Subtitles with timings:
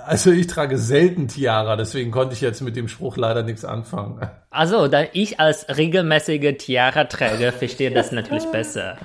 [0.00, 4.19] Also ich trage selten Tiara, deswegen konnte ich jetzt mit dem Spruch leider nichts anfangen.
[4.49, 8.97] Also, da ich als regelmäßige Tiara-Träger verstehe das natürlich besser.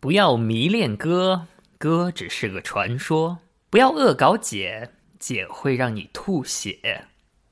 [0.00, 1.46] 不要迷恋歌，
[1.78, 3.38] 歌只是个传说；
[3.70, 6.76] 不要恶搞姐，姐会让你吐血；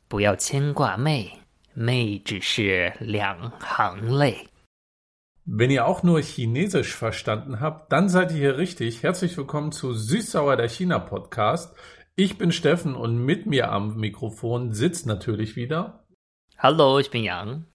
[0.08, 1.30] 不要牵挂妹，
[1.72, 4.36] 妹只是两行泪。
[5.44, 9.02] Wenn ihr auch nur Chinesisch verstanden habt, dann seid ihr hier richtig.
[9.02, 11.74] Herzlich willkommen zu Süßsauer der China Podcast.
[12.14, 16.04] Ich bin Steffen und mit mir am Mikrofon sitzt natürlich wieder
[16.58, 17.66] Hallo, ich bin Yang.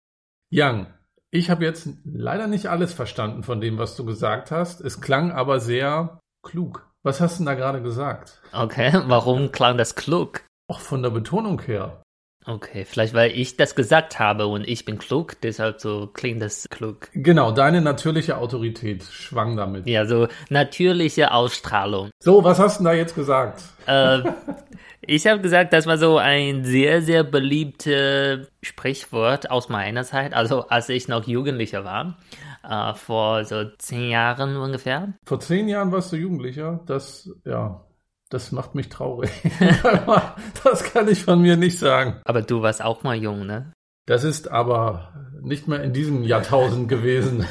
[0.49, 0.88] Yang.
[1.30, 4.80] Ich habe jetzt leider nicht alles verstanden von dem, was du gesagt hast.
[4.80, 6.89] Es klang aber sehr klug.
[7.03, 8.41] Was hast du denn da gerade gesagt?
[8.53, 10.45] Okay, warum klang das klug?
[10.70, 12.02] Auch von der Betonung her.
[12.47, 16.65] Okay, vielleicht weil ich das gesagt habe und ich bin klug, deshalb so klingt das
[16.69, 17.09] klug.
[17.11, 19.85] Genau, deine natürliche Autorität schwang damit.
[19.85, 22.09] Ja, so natürliche Ausstrahlung.
[22.19, 23.63] So, was hast du da jetzt gesagt?
[23.85, 24.19] Äh,
[25.02, 30.69] ich habe gesagt, das war so ein sehr, sehr beliebtes Sprichwort aus meiner Zeit, also
[30.69, 32.17] als ich noch Jugendlicher war,
[32.63, 35.11] äh, vor so zehn Jahren ungefähr.
[35.25, 36.79] Vor zehn Jahren warst du Jugendlicher.
[36.85, 37.81] Das, ja,
[38.30, 39.31] das macht mich traurig.
[40.64, 42.22] das kann ich von mir nicht sagen.
[42.25, 43.72] Aber du warst auch mal jung, ne?
[44.06, 47.45] Das ist aber nicht mehr in diesem Jahrtausend gewesen.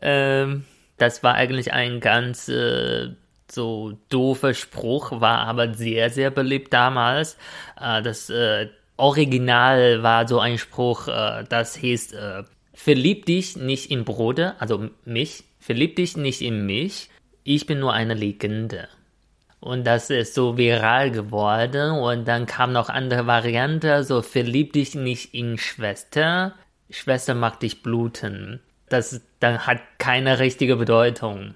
[0.00, 0.64] Ähm,
[0.98, 3.10] das war eigentlich ein ganz äh,
[3.50, 7.36] so doofer Spruch, war aber sehr, sehr beliebt damals.
[7.80, 12.42] Äh, das äh, Original war so ein Spruch, äh, das hieß, äh,
[12.74, 17.10] verlieb dich nicht in Bruder, also mich, verlieb dich nicht in mich,
[17.44, 18.88] ich bin nur eine Legende.
[19.62, 24.96] Und das ist so viral geworden und dann kam noch andere Variante, so verlieb dich
[24.96, 26.54] nicht in Schwester,
[26.90, 28.60] Schwester mag dich bluten.
[28.88, 31.54] Das dann hat keine richtige Bedeutung.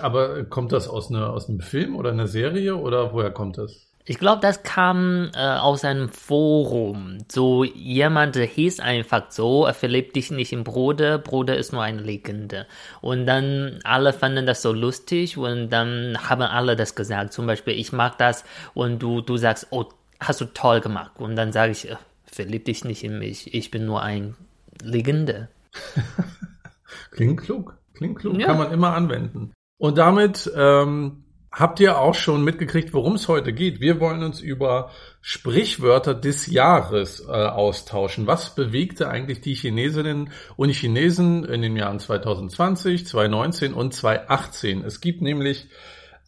[0.00, 3.87] Aber kommt das aus, einer, aus einem Film oder einer Serie oder woher kommt das?
[4.10, 7.18] Ich glaube, das kam äh, aus einem Forum.
[7.30, 12.00] So jemand hieß einfach so, er verliebt dich nicht in Bruder, Bruder ist nur eine
[12.00, 12.66] Legende.
[13.02, 17.34] Und dann alle fanden das so lustig und dann haben alle das gesagt.
[17.34, 19.84] Zum Beispiel, ich mag das und du, du sagst, oh,
[20.18, 21.12] hast du toll gemacht.
[21.18, 24.36] Und dann sage ich, äh, verlieb dich nicht in mich, ich bin nur ein
[24.82, 25.48] Legende.
[27.10, 28.46] Klingt klug, klingt klug, Ja.
[28.46, 29.52] kann man immer anwenden.
[29.76, 31.24] Und damit ähm,
[31.58, 33.80] habt ihr auch schon mitgekriegt, worum es heute geht.
[33.80, 38.26] Wir wollen uns über Sprichwörter des Jahres äh, austauschen.
[38.26, 44.84] Was bewegte eigentlich die Chinesinnen und Chinesen in den Jahren 2020, 2019 und 2018?
[44.84, 45.68] Es gibt nämlich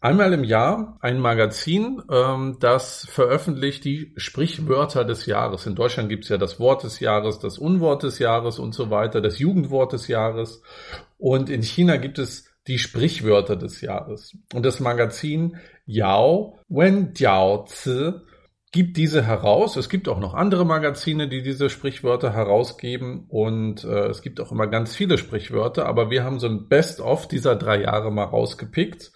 [0.01, 5.65] einmal im Jahr ein Magazin, ähm, das veröffentlicht die Sprichwörter des Jahres.
[5.65, 8.89] In Deutschland gibt es ja das Wort des Jahres, das Unwort des Jahres und so
[8.89, 10.61] weiter, das Jugendwort des Jahres.
[11.17, 14.37] Und in China gibt es die Sprichwörter des Jahres.
[14.53, 18.13] Und das Magazin Yao Wen Jiao Zi
[18.71, 19.75] gibt diese heraus.
[19.75, 23.25] Es gibt auch noch andere Magazine, die diese Sprichwörter herausgeben.
[23.27, 25.85] Und äh, es gibt auch immer ganz viele Sprichwörter.
[25.87, 29.11] Aber wir haben so ein Best-of dieser drei Jahre mal rausgepickt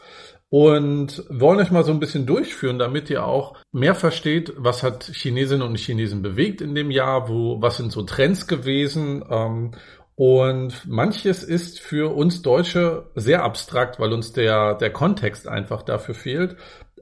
[0.50, 5.04] und wollen euch mal so ein bisschen durchführen, damit ihr auch mehr versteht, was hat
[5.04, 9.24] Chinesinnen und Chinesen bewegt in dem Jahr, wo, was sind so Trends gewesen.
[9.30, 9.72] Ähm,
[10.16, 16.16] und manches ist für uns Deutsche sehr abstrakt, weil uns der, der Kontext einfach dafür
[16.16, 16.56] fehlt.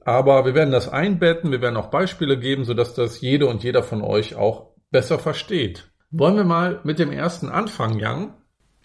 [0.03, 3.83] Aber wir werden das einbetten, wir werden auch Beispiele geben, sodass das jede und jeder
[3.83, 5.91] von euch auch besser versteht.
[6.09, 8.33] Wollen wir mal mit dem ersten anfangen, Yang?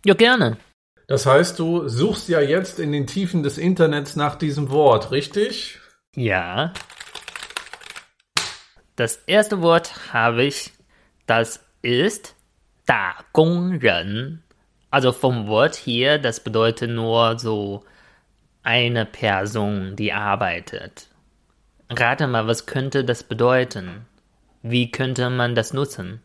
[0.05, 0.59] Ja, gerne.
[1.07, 5.81] Das heißt, du suchst ja jetzt in den Tiefen des Internets nach diesem Wort, richtig?
[6.15, 6.75] Ja.
[8.95, 10.73] Das erste Wort habe ich,
[11.27, 12.35] das ist
[12.88, 14.44] 打工人.
[14.90, 17.84] Also vom Wort hier, das bedeutet nur so
[18.62, 21.08] eine Person, die arbeitet.
[21.90, 24.06] Rate mal, was könnte das bedeuten?
[24.62, 26.22] Wie könnte man das nutzen?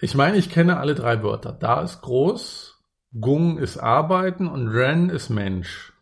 [0.00, 1.52] Ich meine, ich kenne alle drei Wörter.
[1.52, 2.78] Da ist groß,
[3.20, 5.92] Gung ist arbeiten und Ren ist Mensch.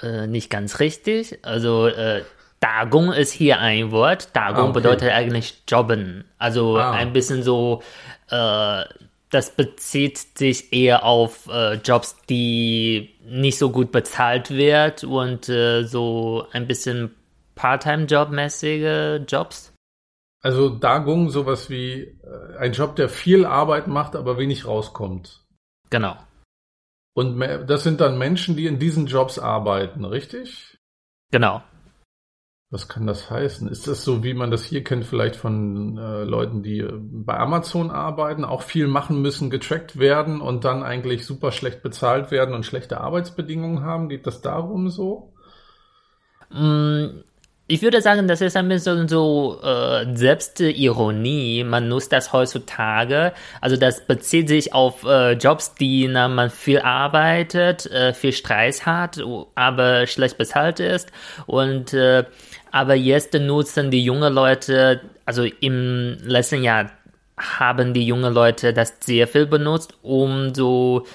[0.00, 1.38] Äh, nicht ganz richtig.
[1.44, 2.24] Also, äh,
[2.60, 4.34] Dagong ist hier ein Wort.
[4.36, 4.72] Dagong Ah, okay.
[4.74, 6.24] bedeutet eigentlich jobben.
[6.38, 6.92] Also Ah.
[6.92, 7.82] ein bisschen so,
[8.30, 8.84] äh,
[9.29, 15.83] das bezieht sich eher auf äh, Jobs, die nicht so gut bezahlt wird und äh,
[15.83, 17.13] so ein bisschen
[17.55, 19.73] Part-Time-Job-mäßige Jobs.
[20.41, 25.43] Also Dagung sowas wie äh, ein Job, der viel Arbeit macht, aber wenig rauskommt.
[25.89, 26.15] Genau.
[27.13, 30.77] Und das sind dann Menschen, die in diesen Jobs arbeiten, richtig?
[31.31, 31.63] Genau.
[32.69, 33.69] Was kann das heißen?
[33.69, 37.37] Ist das so, wie man das hier kennt, vielleicht von äh, Leuten, die äh, bei
[37.37, 42.53] Amazon arbeiten, auch viel machen müssen, getrackt werden und dann eigentlich super schlecht bezahlt werden
[42.53, 44.09] und schlechte Arbeitsbedingungen haben?
[44.09, 45.33] Geht das darum so?
[46.49, 47.21] Mm,
[47.69, 51.65] ich würde sagen, das ist ein bisschen so äh, Selbstironie.
[51.65, 53.33] Man nutzt das heutzutage.
[53.59, 58.85] Also das bezieht sich auf äh, Jobs, die na, man viel arbeitet, äh, viel Stress
[58.85, 59.21] hat,
[59.55, 61.11] aber schlecht bezahlt ist.
[61.45, 62.23] Und äh,
[62.71, 66.91] aber jetzt nutzen die jungen Leute, also im letzten Jahr
[67.37, 71.05] haben die jungen Leute das sehr viel benutzt, um so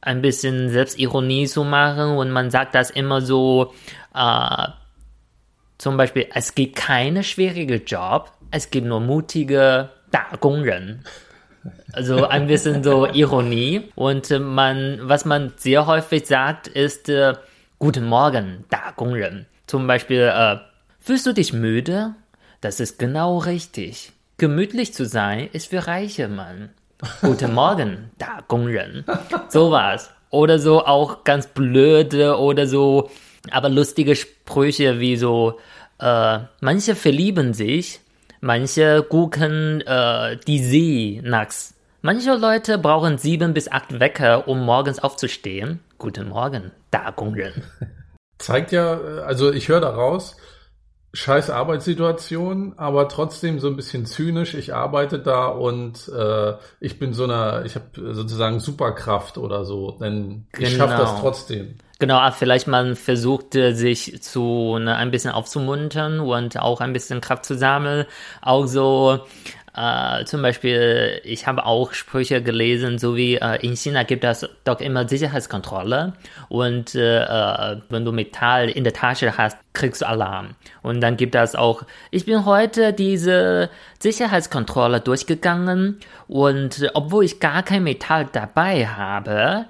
[0.00, 2.16] ein bisschen Selbstironie zu machen.
[2.16, 3.74] Und man sagt das immer so.
[4.14, 4.68] Äh,
[5.78, 11.04] zum Beispiel, es gibt keine schwierige Job, es gibt nur mutige Dagongren.
[11.92, 13.90] Also ein bisschen so Ironie.
[13.94, 17.34] Und man, was man sehr häufig sagt, ist äh,
[17.78, 19.46] Guten Morgen, Dagongren.
[19.68, 20.56] Zum Beispiel, äh,
[21.08, 22.14] fühlst du dich müde?
[22.60, 24.12] Das ist genau richtig.
[24.36, 26.68] Gemütlich zu sein ist für reiche Mann.
[27.22, 29.06] Guten Morgen, Dagongren.
[29.48, 30.10] Sowas.
[30.28, 33.08] Oder so auch ganz blöde oder so
[33.50, 35.58] aber lustige Sprüche wie so,
[35.98, 38.00] äh, manche verlieben sich,
[38.42, 41.72] manche gucken äh, die See nachts.
[42.02, 45.80] Manche Leute brauchen sieben bis acht Wecker, um morgens aufzustehen.
[45.96, 47.62] Guten Morgen, Dagongren.
[48.36, 50.36] Zeigt ja, äh, also ich höre daraus,
[51.12, 54.54] scheiß Arbeitssituation, aber trotzdem so ein bisschen zynisch.
[54.54, 59.92] Ich arbeite da und äh, ich bin so einer, ich habe sozusagen Superkraft oder so,
[59.92, 60.86] denn ich genau.
[60.86, 61.76] schaffe das trotzdem.
[62.00, 67.44] Genau, vielleicht man versucht sich zu ne, ein bisschen aufzumuntern und auch ein bisschen Kraft
[67.44, 68.06] zu sammeln.
[68.40, 69.20] Auch so
[69.78, 74.48] äh, zum Beispiel, ich habe auch Sprüche gelesen, so wie äh, in China gibt es
[74.64, 76.14] doch immer Sicherheitskontrolle
[76.48, 80.56] und äh, äh, wenn du Metall in der Tasche hast, kriegst du Alarm.
[80.82, 83.70] Und dann gibt es auch, ich bin heute diese
[84.00, 89.66] Sicherheitskontrolle durchgegangen und obwohl ich gar kein Metall dabei habe,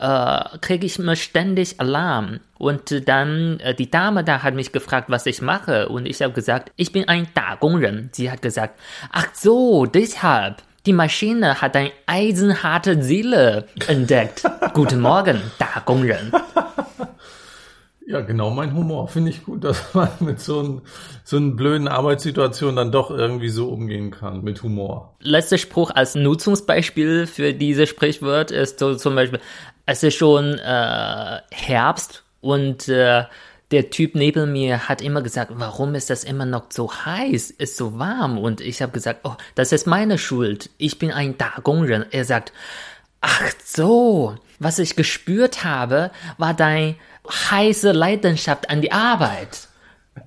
[0.00, 2.40] äh, kriege ich immer ständig Alarm.
[2.58, 5.88] Und dann, äh, die Dame da hat mich gefragt, was ich mache.
[5.88, 8.10] Und ich habe gesagt, ich bin ein Dagongren.
[8.12, 8.78] Sie hat gesagt,
[9.12, 10.62] ach so, deshalb.
[10.86, 14.44] Die Maschine hat eine eisenharte Seele entdeckt.
[14.72, 16.32] Guten Morgen, Dagongren.
[18.10, 19.06] Ja, genau mein Humor.
[19.06, 20.80] Finde ich gut, dass man mit so, ein,
[21.22, 25.14] so einer blöden Arbeitssituation dann doch irgendwie so umgehen kann, mit Humor.
[25.20, 29.38] Letzter Spruch als Nutzungsbeispiel für diese Sprichwort ist so zum Beispiel,
[29.90, 33.24] es ist schon äh, Herbst und äh,
[33.72, 37.76] der Typ neben mir hat immer gesagt, warum ist das immer noch so heiß, ist
[37.76, 38.38] so warm?
[38.38, 40.70] Und ich habe gesagt, oh, das ist meine Schuld.
[40.78, 42.04] Ich bin ein Dagongren.
[42.12, 42.52] Er sagt,
[43.20, 46.94] ach so, was ich gespürt habe, war deine
[47.28, 49.66] heiße Leidenschaft an die Arbeit.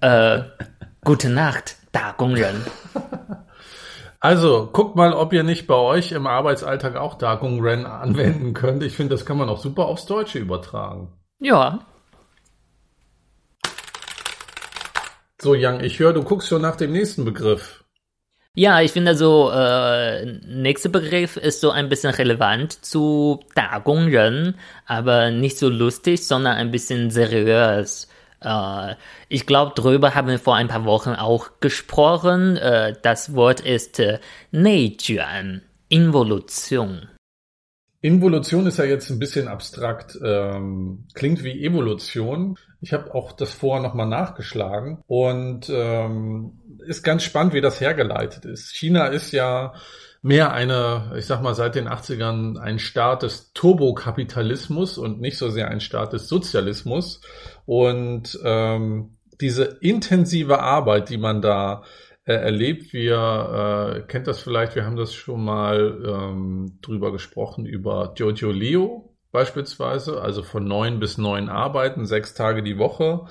[0.02, 0.42] Äh,
[1.06, 2.66] gute Nacht, Dagongren.
[4.24, 8.82] Also, guckt mal, ob ihr nicht bei euch im Arbeitsalltag auch Dagung Ren anwenden könnt.
[8.82, 11.12] Ich finde, das kann man auch super aufs Deutsche übertragen.
[11.40, 11.80] Ja.
[15.42, 17.84] So, Yang, ich höre, du guckst schon nach dem nächsten Begriff.
[18.56, 24.56] Ja, ich finde so, äh, nächster Begriff ist so ein bisschen relevant zu Ren,
[24.86, 28.08] aber nicht so lustig, sondern ein bisschen seriös.
[28.44, 28.96] Äh,
[29.30, 32.58] ich glaube, darüber haben wir vor ein paar Wochen auch gesprochen.
[32.58, 34.20] Äh, das Wort ist äh,
[35.90, 37.10] Involution.
[38.02, 42.58] Involution ist ja jetzt ein bisschen abstrakt, ähm, klingt wie Evolution.
[42.82, 48.44] Ich habe auch das vorher nochmal nachgeschlagen und ähm, ist ganz spannend, wie das hergeleitet
[48.44, 48.76] ist.
[48.76, 49.74] China ist ja
[50.24, 55.50] mehr eine, ich sag mal, seit den 80ern ein Staat des Turbokapitalismus und nicht so
[55.50, 57.22] sehr ein Staat des Sozialismus.
[57.66, 61.84] Und ähm, diese intensive Arbeit, die man da
[62.24, 67.66] äh, erlebt, wir äh, kennt das vielleicht, wir haben das schon mal ähm, drüber gesprochen,
[67.66, 73.26] über Jojo Leo beispielsweise, also von neun bis neun arbeiten, sechs Tage die Woche.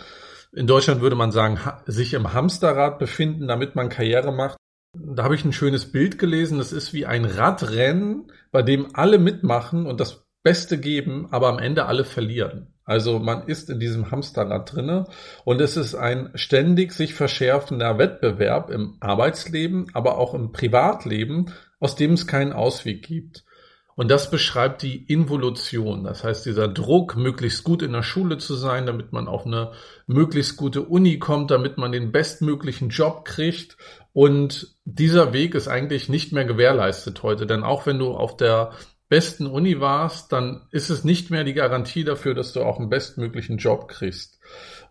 [0.52, 4.58] In Deutschland würde man sagen, sich im Hamsterrad befinden, damit man Karriere macht.
[4.94, 6.58] Da habe ich ein schönes Bild gelesen.
[6.58, 11.58] Das ist wie ein Radrennen, bei dem alle mitmachen und das Beste geben, aber am
[11.58, 12.74] Ende alle verlieren.
[12.84, 15.06] Also man ist in diesem Hamsterrad drinne
[15.44, 21.94] und es ist ein ständig sich verschärfender Wettbewerb im Arbeitsleben, aber auch im Privatleben, aus
[21.94, 23.44] dem es keinen Ausweg gibt.
[23.94, 26.04] Und das beschreibt die Involution.
[26.04, 29.72] Das heißt, dieser Druck, möglichst gut in der Schule zu sein, damit man auf eine
[30.06, 33.76] möglichst gute Uni kommt, damit man den bestmöglichen Job kriegt.
[34.14, 37.46] Und dieser Weg ist eigentlich nicht mehr gewährleistet heute.
[37.46, 38.72] Denn auch wenn du auf der
[39.08, 42.88] besten Uni warst, dann ist es nicht mehr die Garantie dafür, dass du auch einen
[42.88, 44.38] bestmöglichen Job kriegst.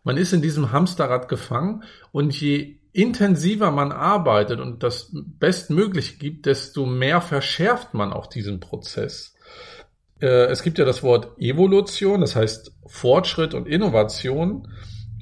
[0.03, 6.45] Man ist in diesem Hamsterrad gefangen und je intensiver man arbeitet und das bestmöglich gibt,
[6.45, 9.36] desto mehr verschärft man auch diesen Prozess.
[10.19, 14.67] Äh, es gibt ja das Wort Evolution, das heißt Fortschritt und Innovation.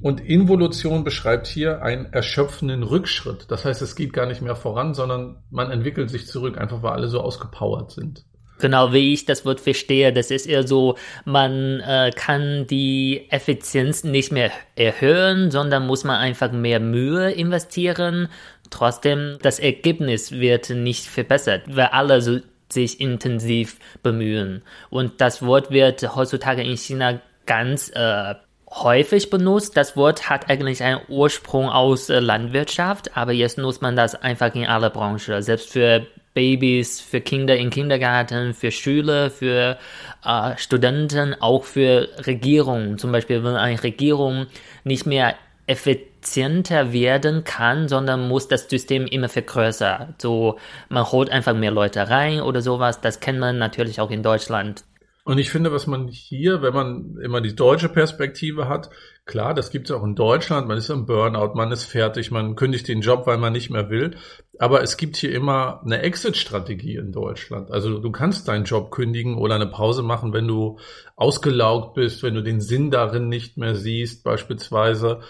[0.02, 3.46] Und Involution beschreibt hier einen erschöpfenden Rückschritt.
[3.48, 6.92] Das heißt, es geht gar nicht mehr voran, sondern man entwickelt sich zurück, einfach weil
[6.92, 8.24] alle so ausgepowert sind.
[8.60, 14.04] Genau, wie ich das Wort verstehe, das ist eher so, man äh, kann die Effizienz
[14.04, 18.28] nicht mehr erhöhen, sondern muss man einfach mehr Mühe investieren.
[18.68, 24.62] Trotzdem, das Ergebnis wird nicht verbessert, weil alle so sich intensiv bemühen.
[24.90, 28.34] Und das Wort wird heutzutage in China ganz äh,
[28.70, 29.76] häufig benutzt.
[29.76, 34.54] Das Wort hat eigentlich einen Ursprung aus äh, Landwirtschaft, aber jetzt nutzt man das einfach
[34.54, 35.42] in aller Branche.
[35.42, 39.78] Selbst für Babys, für Kinder im Kindergarten, für Schüler, für
[40.24, 42.98] äh, Studenten, auch für Regierungen.
[42.98, 44.46] Zum Beispiel, wenn eine Regierung
[44.84, 45.34] nicht mehr
[45.66, 50.14] effizienter werden kann, sondern muss das System immer vergrößern.
[50.18, 50.58] So,
[50.88, 53.00] man holt einfach mehr Leute rein oder sowas.
[53.00, 54.84] Das kennt man natürlich auch in Deutschland.
[55.30, 58.90] Und ich finde, was man hier, wenn man immer die deutsche Perspektive hat,
[59.26, 62.56] klar, das gibt es auch in Deutschland, man ist am Burnout, man ist fertig, man
[62.56, 64.16] kündigt den Job, weil man nicht mehr will.
[64.58, 67.70] Aber es gibt hier immer eine Exit-Strategie in Deutschland.
[67.70, 70.80] Also du kannst deinen Job kündigen oder eine Pause machen, wenn du
[71.14, 75.20] ausgelaugt bist, wenn du den Sinn darin nicht mehr siehst, beispielsweise.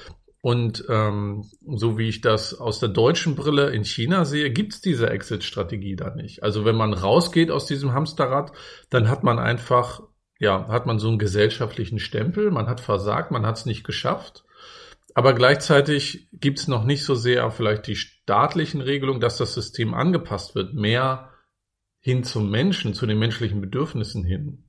[0.42, 5.10] Und ähm, so wie ich das aus der deutschen Brille in China sehe, gibt's diese
[5.10, 6.42] Exit-Strategie da nicht.
[6.42, 8.52] Also wenn man rausgeht aus diesem Hamsterrad,
[8.88, 10.00] dann hat man einfach,
[10.38, 14.44] ja, hat man so einen gesellschaftlichen Stempel, man hat versagt, man hat's nicht geschafft.
[15.14, 20.54] Aber gleichzeitig gibt's noch nicht so sehr vielleicht die staatlichen Regelungen, dass das System angepasst
[20.54, 21.30] wird, mehr
[21.98, 24.64] hin zum Menschen, zu den menschlichen Bedürfnissen hin.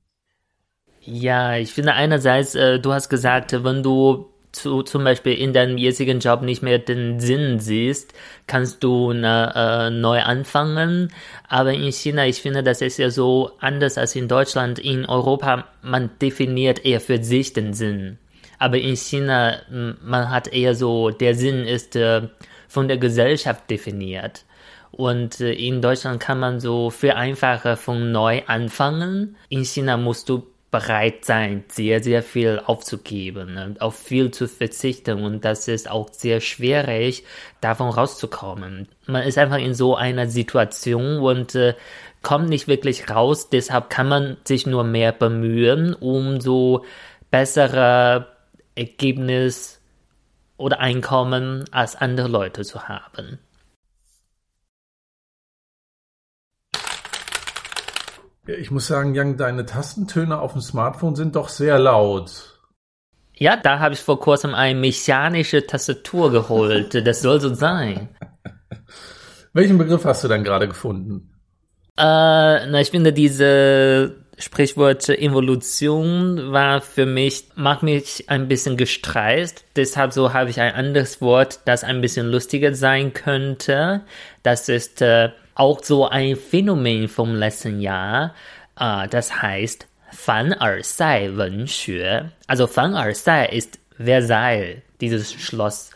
[1.00, 5.78] Ja, ich finde einerseits, äh, du hast gesagt, wenn du zu, zum Beispiel in deinem
[5.78, 8.12] jetzigen Job nicht mehr den Sinn siehst,
[8.46, 11.12] kannst du ne, äh, neu anfangen.
[11.48, 14.78] Aber in China, ich finde, das ist ja so anders als in Deutschland.
[14.78, 18.18] In Europa, man definiert eher für sich den Sinn.
[18.58, 22.28] Aber in China, man hat eher so, der Sinn ist äh,
[22.68, 24.44] von der Gesellschaft definiert.
[24.92, 29.36] Und äh, in Deutschland kann man so viel einfacher von neu anfangen.
[29.48, 35.22] In China musst du bereit sein, sehr, sehr viel aufzugeben und auf viel zu verzichten.
[35.22, 37.24] Und das ist auch sehr schwierig,
[37.60, 38.88] davon rauszukommen.
[39.06, 41.74] Man ist einfach in so einer Situation und äh,
[42.22, 43.50] kommt nicht wirklich raus.
[43.50, 46.86] Deshalb kann man sich nur mehr bemühen, um so
[47.30, 48.28] bessere
[48.74, 49.78] Ergebnis
[50.56, 53.38] oder Einkommen als andere Leute zu haben.
[58.58, 62.60] Ich muss sagen, Jan, deine Tastentöne auf dem Smartphone sind doch sehr laut.
[63.34, 66.94] Ja, da habe ich vor kurzem eine mechanische Tastatur geholt.
[67.06, 68.08] Das soll so sein.
[69.52, 71.30] Welchen Begriff hast du dann gerade gefunden?
[71.98, 79.64] Äh, na, ich finde diese Sprichwort Evolution war für mich, macht mich ein bisschen gestreist.
[79.76, 84.02] Deshalb so habe ich ein anderes Wort, das ein bisschen lustiger sein könnte.
[84.42, 88.34] Das ist äh, auch so ein Phänomen vom letzten Jahr.
[88.78, 92.30] Äh, das heißt Fan Sai Wenxue.
[92.46, 95.90] Also Fan Sai ist Versailles, dieses Schloss.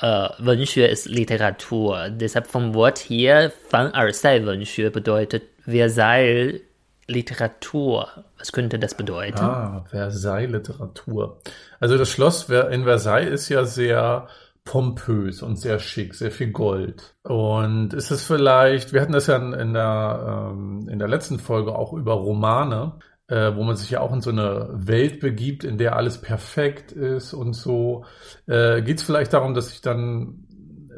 [0.00, 2.08] Äh, Wenxue ist Literatur.
[2.10, 6.60] Deshalb vom Wort hier Fan Sai Wenxue bedeutet Versailles
[7.06, 8.08] Literatur.
[8.38, 9.40] Was könnte das bedeuten?
[9.40, 11.40] Ah, Versailles Literatur.
[11.80, 14.28] Also das Schloss in Versailles ist ja sehr
[14.68, 17.16] pompös und sehr schick, sehr viel Gold.
[17.22, 21.74] Und ist es vielleicht, wir hatten das ja in der, ähm, in der letzten Folge
[21.74, 22.98] auch über Romane,
[23.28, 26.92] äh, wo man sich ja auch in so eine Welt begibt, in der alles perfekt
[26.92, 28.04] ist und so.
[28.46, 30.44] Äh, Geht es vielleicht darum, dass ich dann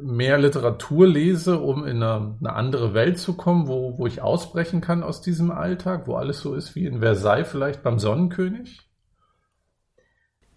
[0.02, 4.80] mehr Literatur lese, um in eine, eine, andere Welt zu kommen, wo, wo ich ausbrechen
[4.80, 8.89] kann aus diesem Alltag, wo alles so ist wie in Versailles vielleicht beim Sonnenkönig?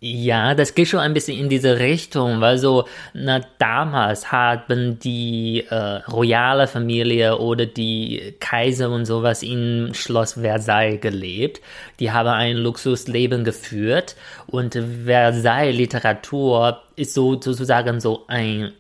[0.06, 5.64] Ja, das geht schon ein bisschen in diese Richtung, weil so, na, damals haben die
[5.70, 11.62] äh, royale Familie oder die Kaiser und sowas in Schloss Versailles gelebt.
[12.02, 14.74] Die haben ein Luxusleben geführt und
[15.06, 18.74] Versailles Literatur ist so sozusagen so ein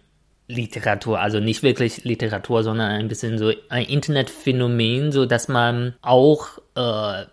[0.49, 6.59] Literatur, also nicht wirklich Literatur, sondern ein bisschen so ein Internetphänomen, so dass man auch
[6.75, 7.23] äh,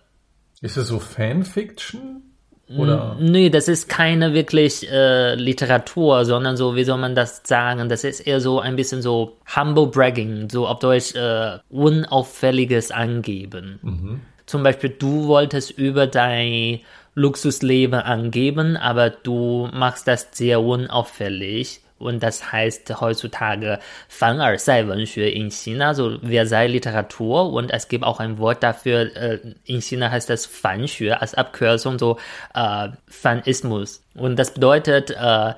[0.61, 2.30] ist es so Fanfiction?
[2.77, 3.17] Oder?
[3.19, 7.89] Nee, das ist keine wirklich äh, Literatur, sondern so, wie soll man das sagen?
[7.89, 13.81] Das ist eher so ein bisschen so Humble Bragging, so auf Deutsch äh, unauffälliges Angeben.
[13.83, 14.21] Mhm.
[14.47, 16.81] Zum Beispiel, du wolltest über dein
[17.15, 21.81] Luxusleben angeben, aber du machst das sehr unauffällig.
[22.01, 23.79] Und das heißt heutzutage
[24.09, 27.53] Fan'er-Sei-Wenxue in China, so Versailles-Literatur.
[27.53, 31.99] Und es gibt auch ein Wort dafür, äh, in China heißt das Fanxue als Abkürzung,
[31.99, 32.19] so
[32.55, 34.03] äh, Fanismus.
[34.15, 35.55] Und das bedeutet, äh,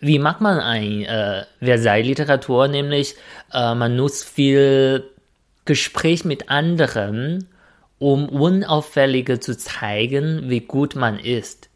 [0.00, 2.68] wie macht man ein äh, Versailles-Literatur?
[2.68, 3.16] Nämlich,
[3.52, 5.04] äh, man nutzt viel
[5.64, 7.48] Gespräch mit anderen,
[7.98, 11.70] um unauffälliger zu zeigen, wie gut man ist.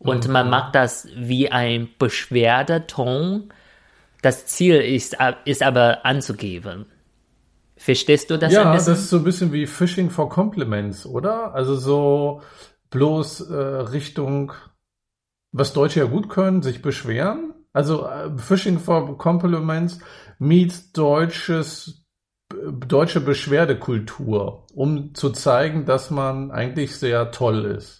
[0.00, 3.52] Und man macht das wie ein Beschwerdeton.
[4.22, 6.86] Das Ziel ist, ist aber anzugeben.
[7.76, 11.54] Verstehst du das ja, das ist so ein bisschen wie Fishing for Compliments, oder?
[11.54, 12.42] Also so
[12.90, 14.52] bloß äh, Richtung,
[15.52, 17.54] was Deutsche ja gut können, sich beschweren.
[17.72, 19.98] Also äh, Fishing for Compliments
[20.38, 22.04] meets deutsches
[22.88, 27.99] deutsche Beschwerdekultur, um zu zeigen, dass man eigentlich sehr toll ist.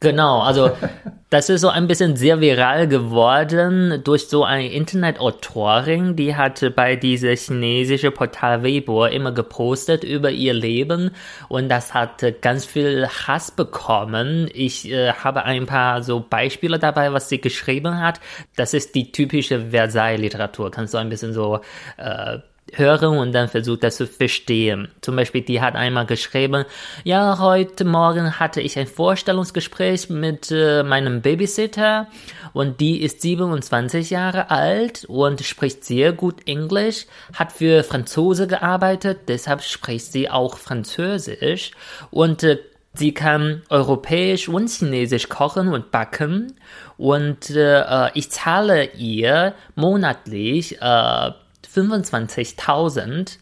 [0.00, 0.70] Genau, also
[1.30, 6.96] das ist so ein bisschen sehr viral geworden durch so eine Internetautorin, die hatte bei
[6.96, 11.12] dieser chinesischen Portal Weibo immer gepostet über ihr Leben
[11.48, 14.50] und das hat ganz viel Hass bekommen.
[14.52, 18.20] Ich äh, habe ein paar so Beispiele dabei, was sie geschrieben hat.
[18.54, 20.70] Das ist die typische Versailles-Literatur.
[20.70, 21.60] Kannst du ein bisschen so
[21.96, 22.38] äh,
[22.72, 24.88] höre und dann versuche das zu verstehen.
[25.00, 26.64] Zum Beispiel, die hat einmal geschrieben,
[27.04, 32.08] ja, heute Morgen hatte ich ein Vorstellungsgespräch mit äh, meinem Babysitter
[32.52, 39.20] und die ist 27 Jahre alt und spricht sehr gut Englisch, hat für Franzose gearbeitet,
[39.28, 41.70] deshalb spricht sie auch Französisch
[42.10, 42.58] und äh,
[42.98, 46.54] Sie kann europäisch und chinesisch kochen und backen
[46.96, 51.30] und äh, ich zahle ihr monatlich äh,
[51.76, 53.38] 25.000.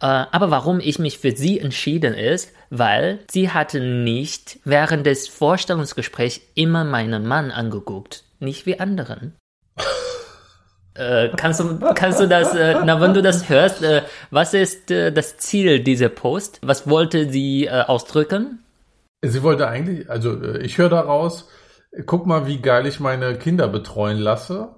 [0.00, 5.28] Äh, aber warum ich mich für sie entschieden ist, weil sie hatte nicht während des
[5.28, 9.34] Vorstellungsgesprächs immer meinen Mann angeguckt, nicht wie anderen.
[10.94, 14.90] äh, kannst du, kannst du das, äh, na, wenn du das hörst, äh, was ist
[14.90, 16.60] äh, das Ziel dieser Post?
[16.62, 18.62] Was wollte sie äh, ausdrücken?
[19.22, 21.48] Sie wollte eigentlich, also ich höre daraus,
[22.04, 24.68] guck mal, wie geil ich meine Kinder betreuen lasse.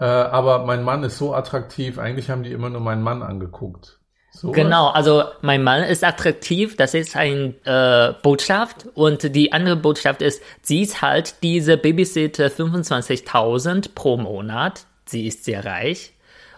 [0.00, 3.98] Äh, aber mein Mann ist so attraktiv, eigentlich haben die immer nur meinen Mann angeguckt.
[4.30, 9.74] So genau, also mein Mann ist attraktiv, das ist eine äh, Botschaft und die andere
[9.74, 16.12] Botschaft ist, sie zahlt diese Babysitter 25.000 pro Monat, sie ist sehr reich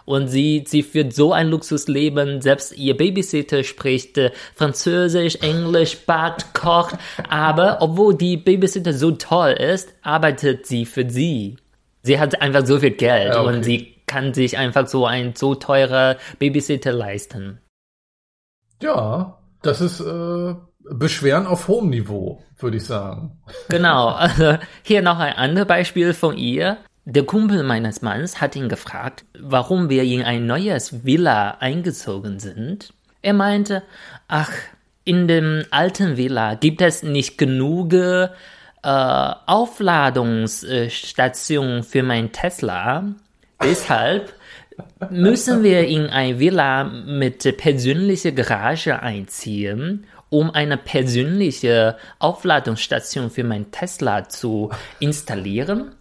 [0.05, 6.53] und sie, sie führt so ein Luxusleben, selbst ihr Babysitter spricht äh, Französisch, Englisch, backt,
[6.53, 6.97] kocht,
[7.29, 11.57] aber obwohl die Babysitter so toll ist, arbeitet sie für sie.
[12.03, 13.47] Sie hat einfach so viel Geld okay.
[13.47, 17.59] und sie kann sich einfach so ein so teurer Babysitter leisten.
[18.81, 20.55] Ja, das ist äh,
[20.89, 23.39] Beschweren auf hohem Niveau, würde ich sagen.
[23.69, 26.77] Genau, also hier noch ein anderes Beispiel von ihr.
[27.05, 32.93] Der Kumpel meines Manns hat ihn gefragt, warum wir in ein neues Villa eingezogen sind.
[33.21, 33.83] Er meinte,
[34.27, 34.51] ach,
[35.03, 37.93] in dem alten Villa gibt es nicht genug
[38.83, 43.03] äh, Aufladungsstation für mein Tesla.
[43.63, 44.33] Deshalb
[45.09, 53.71] müssen wir in ein Villa mit persönlicher Garage einziehen, um eine persönliche Aufladungsstation für mein
[53.71, 55.91] Tesla zu installieren.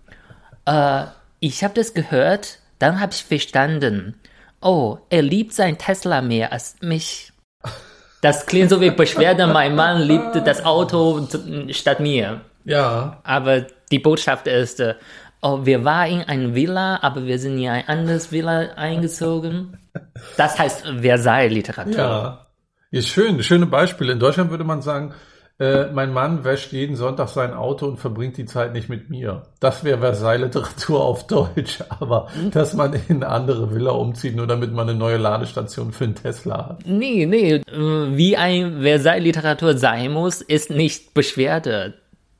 [0.67, 1.05] Äh,
[1.41, 4.15] ich habe das gehört, dann habe ich verstanden.
[4.61, 7.30] Oh, er liebt sein Tesla mehr als mich.
[8.21, 11.27] Das klingt so wie Beschwerde, mein Mann liebt das Auto
[11.71, 12.43] statt mir.
[12.65, 13.21] Ja.
[13.25, 14.95] Aber die Botschaft ist, äh,
[15.41, 19.79] oh, wir waren in einer Villa, aber wir sind in ein anderes Villa eingezogen.
[20.37, 21.97] Das heißt Versailles-Literatur.
[21.97, 22.47] Ja.
[22.91, 24.13] Ist schön, schöne Beispiele.
[24.13, 25.15] In Deutschland würde man sagen,
[25.61, 29.43] äh, mein Mann wäscht jeden Sonntag sein Auto und verbringt die Zeit nicht mit mir.
[29.61, 31.85] Das wäre Versailles-Literatur auf Deutsch.
[32.01, 36.05] Aber dass man in eine andere Villa umzieht, nur damit man eine neue Ladestation für
[36.05, 36.87] einen Tesla hat.
[36.87, 37.57] Nee, nee.
[37.57, 37.63] Äh,
[38.17, 41.95] wie ein Versailles-Literatur sein muss, ist nicht Beschwerde.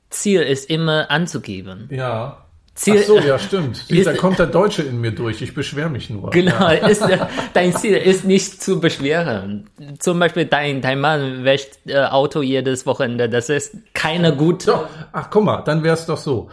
[0.09, 1.89] Ziel ist immer anzugeben.
[1.91, 2.47] Ja.
[2.81, 3.85] Ziel, Ach so, ja, stimmt.
[3.91, 5.43] Ist, da kommt der Deutsche in mir durch.
[5.43, 6.31] Ich beschwere mich nur.
[6.31, 7.05] Genau, ist,
[7.53, 9.69] dein Ziel ist nicht zu beschweren.
[9.99, 13.29] Zum Beispiel dein, dein Mann wäscht äh, Auto jedes Wochenende.
[13.29, 14.65] Das ist keine gute.
[14.65, 16.49] So, ach, guck mal, dann wäre es doch so.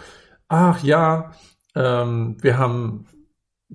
[0.50, 1.32] Ach ja,
[1.76, 3.06] ähm, wir haben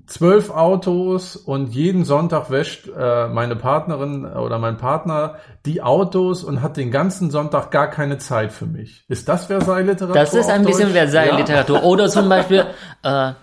[0.07, 6.61] zwölf Autos und jeden Sonntag wäscht äh, meine Partnerin oder mein Partner die Autos und
[6.61, 9.05] hat den ganzen Sonntag gar keine Zeit für mich.
[9.07, 10.15] Ist das Versailles-Literatur?
[10.15, 11.77] Das ist ein bisschen Versailles-Literatur.
[11.77, 11.83] Ja.
[11.83, 12.65] Oder zum Beispiel,
[13.03, 13.33] äh,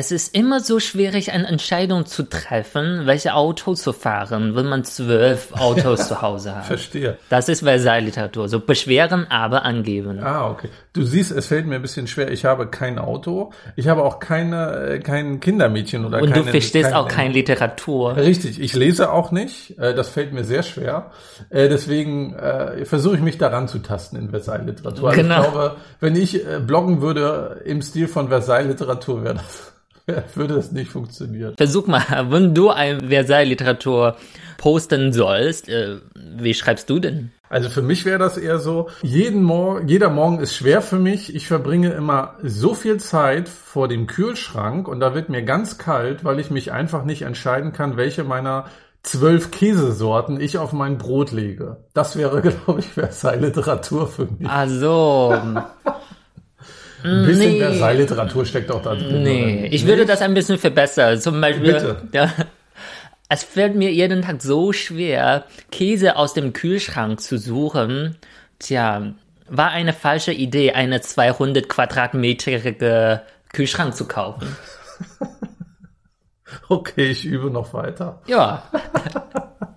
[0.00, 4.84] Es ist immer so schwierig, eine Entscheidung zu treffen, welche Auto zu fahren, wenn man
[4.84, 6.66] zwölf Autos zu Hause hat.
[6.66, 7.18] Verstehe.
[7.30, 8.48] Das ist Versailles-Literatur.
[8.48, 10.20] So beschweren, aber angeben.
[10.22, 10.68] Ah, okay.
[10.92, 12.30] Du siehst, es fällt mir ein bisschen schwer.
[12.30, 13.50] Ich habe kein Auto.
[13.74, 17.32] Ich habe auch keine, äh, kein Kindermädchen oder Und keine, du verstehst kein- auch keine
[17.32, 18.14] Literatur.
[18.16, 19.76] Richtig, ich lese auch nicht.
[19.80, 21.10] Äh, Das fällt mir sehr schwer.
[21.50, 25.08] Äh, Deswegen äh, versuche ich mich daran zu tasten in Versailles-Literatur.
[25.08, 25.42] Also Genau.
[25.42, 29.72] Ich glaube, wenn ich bloggen würde im Stil von Versailles-Literatur, wäre das,
[30.34, 31.54] würde das nicht funktionieren.
[31.56, 34.16] Versuch mal, wenn du ein Versailles-Literatur
[34.56, 37.30] posten sollst, äh, wie schreibst du denn?
[37.48, 41.34] Also für mich wäre das eher so, jeden Morgen, jeder Morgen ist schwer für mich.
[41.34, 46.24] Ich verbringe immer so viel Zeit vor dem Kühlschrank und da wird mir ganz kalt,
[46.24, 48.66] weil ich mich einfach nicht entscheiden kann, welche meiner
[49.02, 51.84] zwölf Käsesorten ich auf mein Brot lege.
[51.94, 54.48] Das wäre, glaube ich, Versailles-Literatur für mich.
[54.48, 55.34] Also,
[57.04, 57.60] Ein bisschen nee.
[57.60, 59.22] Versailles-Literatur steckt auch da drin.
[59.22, 59.72] nee, oder?
[59.72, 61.20] ich würde das ein bisschen verbessern.
[61.20, 62.02] Zum Beispiel, Bitte.
[62.12, 62.32] ja,
[63.28, 68.16] es fällt mir jeden Tag so schwer, Käse aus dem Kühlschrank zu suchen.
[68.58, 69.14] Tja,
[69.48, 74.56] war eine falsche Idee, eine 200 Quadratmeterige Kühlschrank zu kaufen.
[76.70, 78.22] Okay, ich übe noch weiter.
[78.26, 78.62] Ja,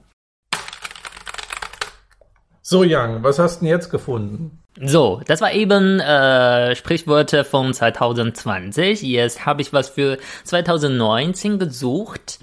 [2.62, 4.61] So, Young, was hast du denn jetzt gefunden?
[4.80, 9.02] So, das war eben äh, Sprichwörter von 2020.
[9.02, 12.40] Jetzt habe ich was für 2019 gesucht.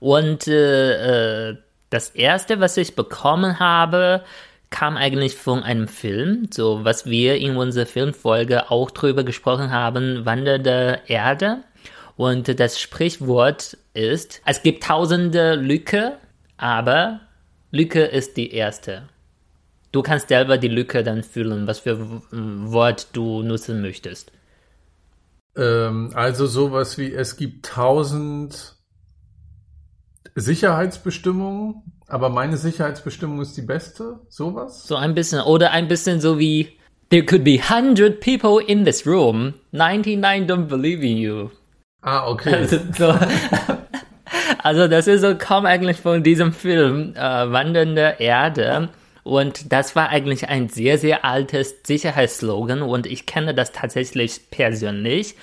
[0.00, 1.56] Und äh, äh,
[1.90, 4.24] das erste, was ich bekommen habe,
[4.70, 10.26] kam eigentlich von einem Film, so was wir in unserer Filmfolge auch drüber gesprochen haben,
[10.26, 11.58] Wandernde Erde.
[12.16, 16.16] Und das Sprichwort ist, es gibt tausende Lücke,
[16.56, 17.20] aber
[17.70, 19.04] Lücke ist die erste.
[19.92, 24.32] Du kannst selber die Lücke dann füllen, was für Wort du nutzen möchtest.
[25.54, 28.76] Ähm, also sowas wie, es gibt tausend
[30.34, 34.86] Sicherheitsbestimmungen, aber meine Sicherheitsbestimmung ist die beste, sowas?
[34.86, 36.78] So ein bisschen, oder ein bisschen so wie,
[37.10, 41.50] there could be 100 people in this room, 99 don't believe in you.
[42.00, 42.54] Ah, okay.
[42.62, 43.14] Also, so,
[44.62, 48.88] also das ist so kaum eigentlich von diesem Film, äh, Wandernde Erde.
[49.23, 55.35] Und das war eigentlich ein sehr, sehr altes Sicherheitsslogan und ich kenne das tatsächlich persönlich.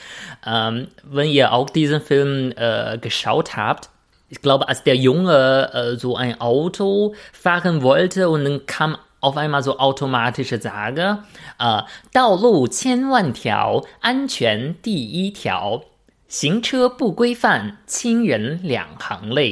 [0.46, 3.90] Ähm, wenn ihr auch diesen Film äh, geschaut habt,
[4.30, 9.36] ich glaube, als der Junge äh, so ein Auto fahren wollte und dann kam auf
[9.36, 11.18] einmal so automatische Sage,
[11.58, 11.82] äh,
[12.14, 15.84] 道路千万条，安全第一条。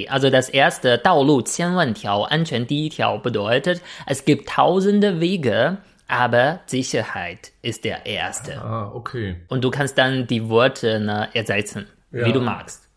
[0.10, 8.62] Also das erste Daolu Tiao, bedeutet, es gibt tausende Wege, aber Sicherheit ist der erste.
[8.62, 9.38] Ah, okay.
[9.48, 12.28] Und du kannst dann die Worte ne, ersetzen, ja.
[12.28, 12.88] wie du magst.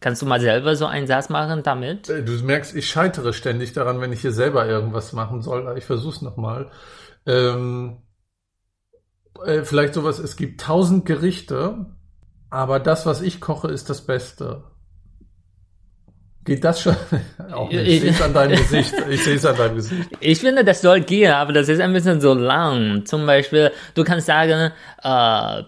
[0.00, 2.08] Kannst du mal selber so einen Satz machen damit?
[2.08, 5.76] Äh, du merkst, ich scheitere ständig daran, wenn ich hier selber irgendwas machen soll.
[5.76, 6.70] Ich versuch's nochmal.
[7.26, 7.98] Ähm,
[9.44, 11.97] äh, vielleicht sowas, es gibt tausend Gerichte,
[12.50, 14.62] aber das, was ich koche, ist das Beste.
[16.44, 16.96] Geht das schon?
[17.52, 17.86] Auch nicht.
[17.86, 18.94] Ich sehe es an deinem Gesicht.
[19.10, 20.08] Ich sehe es an deinem Gesicht.
[20.20, 23.04] Ich finde, das soll gehen, aber das ist ein bisschen so lang.
[23.04, 25.62] Zum Beispiel, du kannst sagen, äh,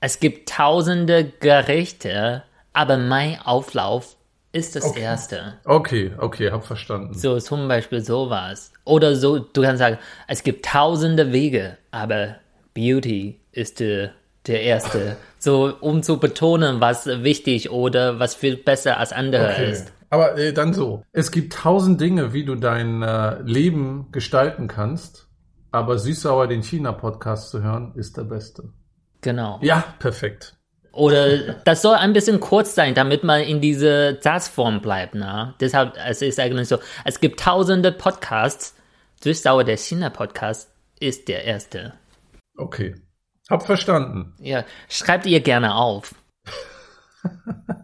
[0.00, 2.42] es gibt tausende Gerichte,
[2.74, 4.16] aber mein Auflauf
[4.52, 5.00] ist das Okay.
[5.00, 5.54] erste.
[5.64, 7.14] Okay, okay, hab verstanden.
[7.14, 8.70] So zum Beispiel sowas.
[8.84, 9.98] Oder so, du kannst sagen,
[10.28, 12.36] es gibt tausende Wege, aber
[12.74, 14.10] Beauty ist äh,
[14.46, 15.16] der erste.
[15.38, 19.70] So, um zu betonen, was wichtig oder was viel besser als andere Okay.
[19.70, 19.92] ist.
[20.10, 21.04] Aber äh, dann so.
[21.12, 25.28] Es gibt tausend Dinge, wie du dein äh, Leben gestalten kannst,
[25.70, 28.64] aber Süßsauer den China-Podcast zu hören, ist der beste.
[29.22, 29.58] Genau.
[29.62, 30.56] Ja, perfekt.
[30.92, 35.14] Oder das soll ein bisschen kurz sein, damit man in diese Satzform bleibt.
[35.14, 35.54] Ne?
[35.60, 36.76] Deshalb, es ist eigentlich so,
[37.06, 38.74] es gibt tausende Podcasts.
[39.22, 41.94] Süßsauer der China-Podcast ist der erste.
[42.58, 42.94] Okay.
[43.50, 44.34] Hab verstanden.
[44.38, 46.14] Ja, schreibt ihr gerne auf.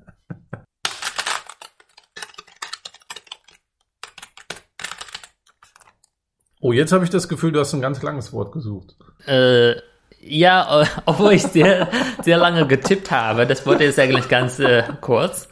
[6.60, 8.96] Oh, jetzt habe ich das Gefühl, du hast ein ganz langes Wort gesucht.
[9.26, 9.76] Äh,
[10.20, 11.88] ja, obwohl ich sehr,
[12.22, 15.48] sehr lange getippt habe, das Wort ist eigentlich ganz äh, kurz,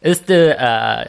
[0.00, 1.06] ist äh, äh,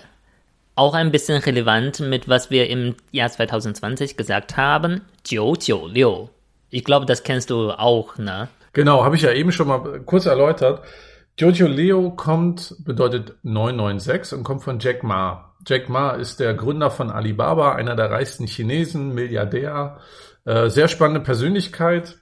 [0.75, 5.01] auch ein bisschen relevant mit was wir im Jahr 2020 gesagt haben.
[5.29, 6.29] 996.
[6.71, 8.47] Ich glaube, das kennst du auch, ne?
[8.73, 10.81] Genau, habe ich ja eben schon mal kurz erläutert.
[11.37, 15.53] Jojo Leo kommt, bedeutet 996 und kommt von Jack Ma.
[15.67, 19.99] Jack Ma ist der Gründer von Alibaba, einer der reichsten Chinesen, Milliardär,
[20.45, 22.17] äh, sehr spannende Persönlichkeit.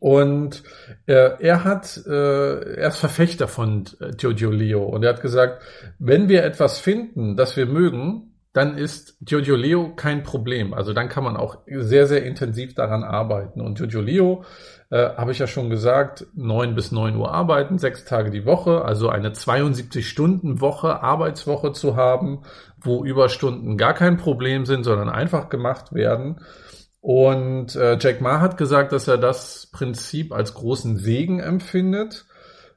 [0.00, 0.62] Und
[1.06, 5.62] äh, er hat, äh, er ist Verfechter von äh, Jojo Leo und er hat gesagt,
[5.98, 10.74] wenn wir etwas finden, das wir mögen, dann ist Jojo Leo kein Problem.
[10.74, 13.62] Also dann kann man auch sehr, sehr intensiv daran arbeiten.
[13.62, 14.44] Und Jojo Leo,
[14.90, 18.84] äh, habe ich ja schon gesagt, neun bis neun Uhr arbeiten, sechs Tage die Woche,
[18.84, 22.42] also eine 72-Stunden-Woche, Arbeitswoche zu haben,
[22.78, 26.40] wo Überstunden gar kein Problem sind, sondern einfach gemacht werden.
[27.00, 32.26] Und äh, Jack Ma hat gesagt, dass er das Prinzip als großen Segen empfindet.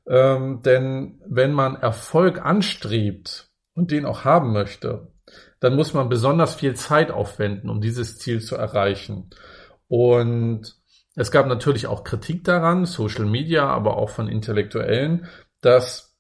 [0.08, 5.12] Ähm, denn wenn man Erfolg anstrebt und den auch haben möchte,
[5.60, 9.30] dann muss man besonders viel Zeit aufwenden, um dieses Ziel zu erreichen.
[9.88, 10.76] Und
[11.16, 15.28] es gab natürlich auch Kritik daran, Social Media, aber auch von Intellektuellen,
[15.62, 16.16] dass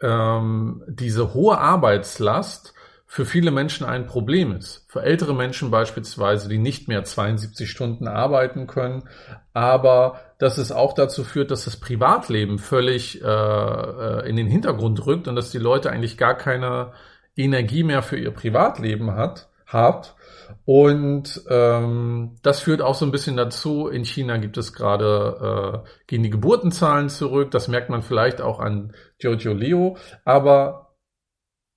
[0.00, 2.74] ähm, diese hohe Arbeitslast
[3.06, 4.86] für viele Menschen ein Problem ist.
[4.88, 9.08] Für ältere Menschen beispielsweise, die nicht mehr 72 Stunden arbeiten können,
[9.52, 15.04] aber dass es auch dazu führt, dass das Privatleben völlig äh, äh, in den Hintergrund
[15.06, 16.92] rückt und dass die Leute eigentlich gar keine
[17.36, 20.16] Energie mehr für ihr Privatleben hat, hat.
[20.64, 23.88] Und ähm, das führt auch so ein bisschen dazu.
[23.88, 27.50] In China gibt es gerade, äh, gehen die Geburtenzahlen zurück.
[27.50, 29.96] Das merkt man vielleicht auch an Jojo Leo.
[30.24, 30.94] Aber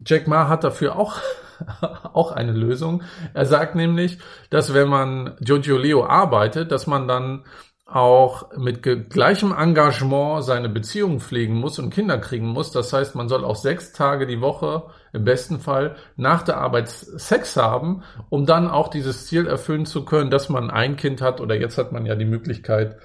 [0.05, 1.17] Jack Ma hat dafür auch,
[2.13, 3.03] auch eine Lösung.
[3.33, 4.17] Er sagt nämlich,
[4.49, 7.45] dass wenn man Jojo Leo arbeitet, dass man dann
[7.85, 12.71] auch mit gleichem Engagement seine Beziehung pflegen muss und Kinder kriegen muss.
[12.71, 16.89] Das heißt, man soll auch sechs Tage die Woche im besten Fall nach der Arbeit
[16.89, 21.41] Sex haben, um dann auch dieses Ziel erfüllen zu können, dass man ein Kind hat
[21.41, 22.97] oder jetzt hat man ja die Möglichkeit,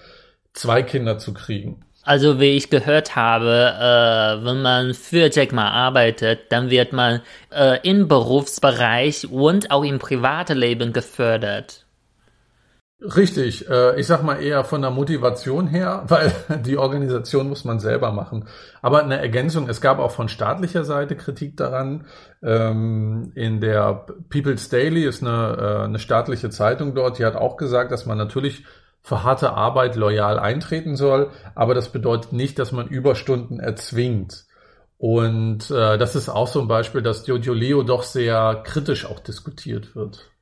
[0.53, 1.85] zwei Kinder zu kriegen.
[2.05, 7.21] Also wie ich gehört habe, äh, wenn man für Jack Ma arbeitet, dann wird man
[7.51, 11.85] äh, im Berufsbereich und auch im Privatleben gefördert.
[13.01, 16.33] Richtig, äh, ich sag mal eher von der Motivation her, weil
[16.65, 18.49] die Organisation muss man selber machen.
[18.83, 22.07] Aber eine Ergänzung, es gab auch von staatlicher Seite Kritik daran.
[22.43, 27.57] Ähm, in der People's Daily ist eine, äh, eine staatliche Zeitung dort, die hat auch
[27.57, 28.65] gesagt, dass man natürlich
[29.01, 34.45] für harte Arbeit loyal eintreten soll, aber das bedeutet nicht, dass man Überstunden erzwingt.
[34.99, 39.21] Und äh, das ist auch so ein Beispiel, dass Jojo Leo doch sehr kritisch auch
[39.21, 40.33] diskutiert wird.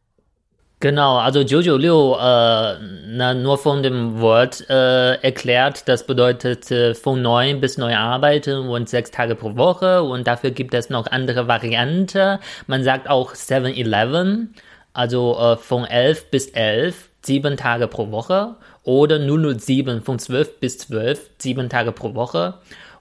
[0.79, 6.95] Genau, also Jojo Liu, äh, na, nur von dem Wort äh, erklärt, das bedeutet äh,
[6.95, 11.07] von neun bis neun arbeiten und sechs Tage pro Woche und dafür gibt es noch
[11.07, 12.39] andere Varianten.
[12.67, 14.55] Man sagt auch 7-Eleven,
[14.93, 20.79] also äh, von elf bis elf sieben Tage pro Woche oder 007 von 12 bis
[20.79, 22.55] 12, sieben Tage pro Woche.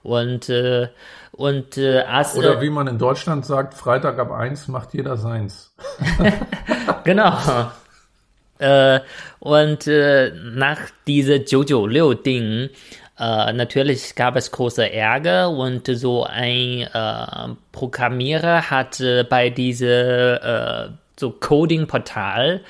[0.06, 0.88] Und, äh,
[1.32, 5.74] und äh, als, Oder wie man in Deutschland sagt, Freitag ab 1 macht jeder seins.
[7.04, 7.36] genau.
[8.58, 9.00] Äh,
[9.40, 12.70] und äh, nach dieser Jojo Liu Ding,
[13.18, 19.88] äh, natürlich gab es große Ärger und so ein äh, Programmierer hat äh, bei diesem
[19.88, 20.88] äh,
[21.18, 22.60] so Coding-Portal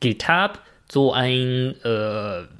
[0.00, 0.58] GitHub
[0.90, 1.76] so ein,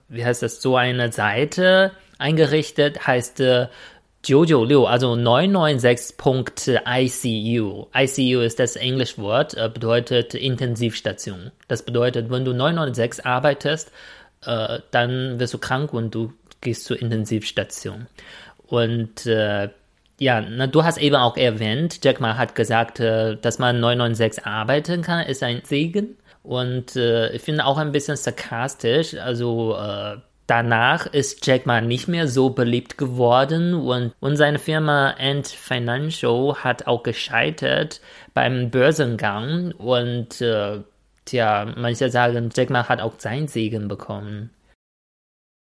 [0.08, 3.42] wie heißt das, so eine Seite eingerichtet, heißt
[4.22, 7.86] äh, Jojo Liu, also 996.icu.
[7.94, 11.50] ICU ist das Englischwort, äh, bedeutet Intensivstation.
[11.68, 13.92] Das bedeutet, wenn du 996 arbeitest,
[14.44, 18.06] äh, dann wirst du krank und du gehst zur Intensivstation.
[18.66, 19.70] Und äh,
[20.18, 25.00] ja, na, du hast eben auch erwähnt, Jack Ma hat gesagt, dass man 996 arbeiten
[25.00, 26.18] kann, ist ein Segen.
[26.42, 29.14] Und ich finde auch ein bisschen sarkastisch.
[29.14, 29.74] Also
[30.50, 36.56] danach ist Jack Ma nicht mehr so beliebt geworden und, und seine Firma Ant Financial
[36.56, 38.00] hat auch gescheitert
[38.34, 39.70] beim Börsengang.
[39.72, 40.80] Und äh,
[41.24, 44.50] tja, manche sagen, Jack Ma hat auch seinen Segen bekommen.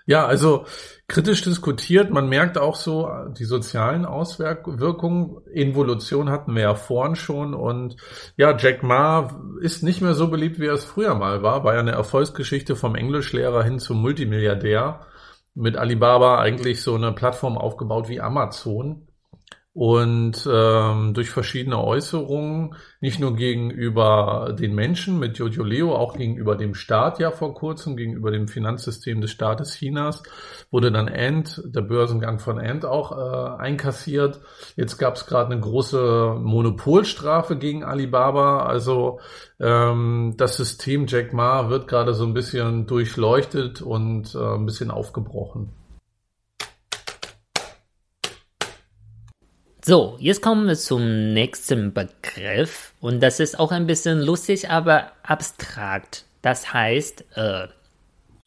[0.06, 0.66] Ja, also
[1.08, 2.10] kritisch diskutiert.
[2.10, 5.38] Man merkt auch so die sozialen Auswirkungen.
[5.50, 7.54] Involution hatten wir ja vorhin schon.
[7.54, 7.96] Und
[8.36, 9.28] ja, Jack Ma
[9.60, 11.64] ist nicht mehr so beliebt, wie er es früher mal war.
[11.64, 15.06] War ja eine Erfolgsgeschichte vom Englischlehrer hin zum Multimilliardär.
[15.54, 19.08] Mit Alibaba eigentlich so eine Plattform aufgebaut wie Amazon
[19.74, 26.54] und ähm, durch verschiedene Äußerungen, nicht nur gegenüber den Menschen mit Jojo Leo, auch gegenüber
[26.54, 30.22] dem Staat ja vor kurzem, gegenüber dem Finanzsystem des Staates Chinas,
[30.70, 34.40] wurde dann Ant, der Börsengang von Ant auch äh, einkassiert.
[34.76, 38.66] Jetzt gab es gerade eine große Monopolstrafe gegen Alibaba.
[38.66, 39.18] Also
[39.58, 44.92] ähm, das System Jack Ma wird gerade so ein bisschen durchleuchtet und äh, ein bisschen
[44.92, 45.72] aufgebrochen.
[49.86, 55.12] So, jetzt kommen wir zum nächsten Begriff und das ist auch ein bisschen lustig, aber
[55.22, 56.24] abstrakt.
[56.40, 57.68] Das heißt, äh,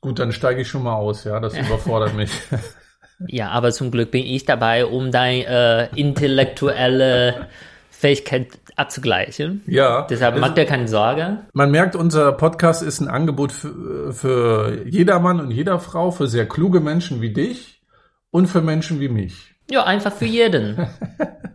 [0.02, 2.32] Gut, dann steige ich schon mal aus, ja, das überfordert mich.
[3.28, 7.48] Ja, aber zum Glück bin ich dabei, um deine äh, intellektuelle
[7.90, 9.64] Fähigkeit abzugleichen.
[9.66, 10.06] Ja.
[10.08, 11.40] Deshalb macht dir keine Sorge.
[11.54, 16.48] Man merkt, unser Podcast ist ein Angebot für, für jedermann und jeder Frau, für sehr
[16.48, 17.82] kluge Menschen wie dich
[18.30, 19.57] und für Menschen wie mich.
[19.70, 20.88] Ja, einfach für jeden.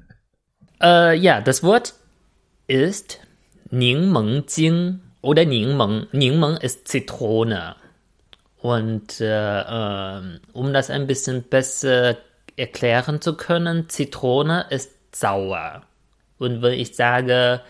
[0.83, 1.95] äh, ja, das Wort
[2.67, 3.21] ist
[3.71, 6.07] Ningmeng-Jing oder Ningmeng.
[6.13, 7.77] Ningmeng ist Zitrone.
[8.59, 10.23] Und äh, äh,
[10.53, 12.17] um das ein bisschen besser
[12.57, 15.83] erklären zu können, Zitrone ist sauer.
[16.39, 17.61] Und wenn ich sage,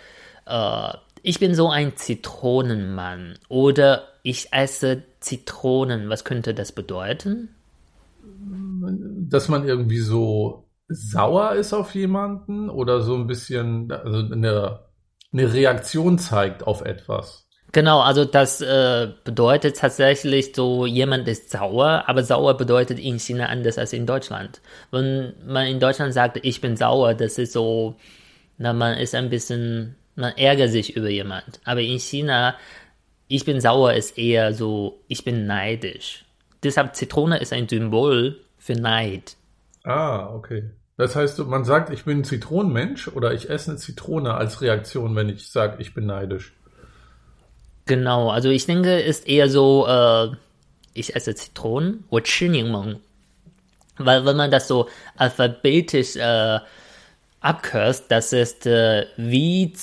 [0.46, 7.54] äh, ich bin so ein Zitronenmann oder ich esse Zitronen, was könnte das bedeuten?
[9.28, 14.80] Dass man irgendwie so sauer ist auf jemanden oder so ein bisschen also eine,
[15.32, 17.48] eine Reaktion zeigt auf etwas.
[17.72, 23.46] Genau, also das äh, bedeutet tatsächlich so, jemand ist sauer, aber sauer bedeutet in China
[23.46, 24.60] anders als in Deutschland.
[24.90, 27.96] Wenn man in Deutschland sagt, ich bin sauer, das ist so,
[28.58, 31.60] na, man ist ein bisschen, man ärgert sich über jemand.
[31.64, 32.56] Aber in China,
[33.28, 36.26] ich bin sauer ist eher so, ich bin neidisch
[36.62, 39.36] deshalb Zitrone ist ein Symbol für Neid.
[39.84, 40.70] Ah, okay.
[40.96, 45.28] Das heißt, man sagt, ich bin Zitronenmensch oder ich esse eine Zitrone als Reaktion, wenn
[45.28, 46.52] ich sage, ich bin neidisch.
[47.86, 50.28] Genau, also ich denke, ist eher so, äh,
[50.94, 52.04] ich esse Zitronen,
[53.98, 56.60] weil wenn man das so alphabetisch äh,
[57.40, 59.74] abkürzt, das ist äh, VCNM.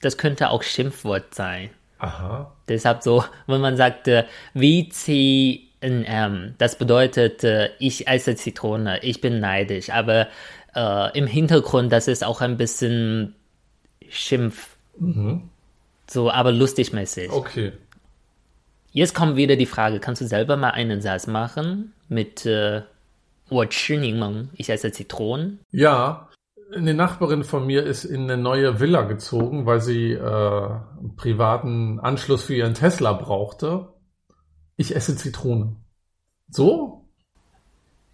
[0.00, 1.70] Das könnte auch Schimpfwort sein.
[2.00, 2.52] Aha.
[2.68, 9.20] Deshalb so, wenn man sagt äh, WCNM, ähm, das bedeutet, äh, ich esse Zitrone, ich
[9.20, 10.28] bin neidisch, aber
[10.74, 13.34] äh, im Hintergrund, das ist auch ein bisschen
[14.08, 14.76] Schimpf.
[14.98, 15.50] Mhm.
[16.08, 17.30] So, aber lustig mäßig.
[17.30, 17.72] Okay.
[18.92, 22.82] Jetzt kommt wieder die Frage, kannst du selber mal einen Satz machen mit äh,
[23.50, 25.60] ich esse Zitronen?
[25.72, 26.29] Ja,
[26.74, 32.00] eine Nachbarin von mir ist in eine neue Villa gezogen, weil sie äh, einen privaten
[32.00, 33.88] Anschluss für ihren Tesla brauchte.
[34.76, 35.76] Ich esse Zitrone.
[36.48, 37.04] So?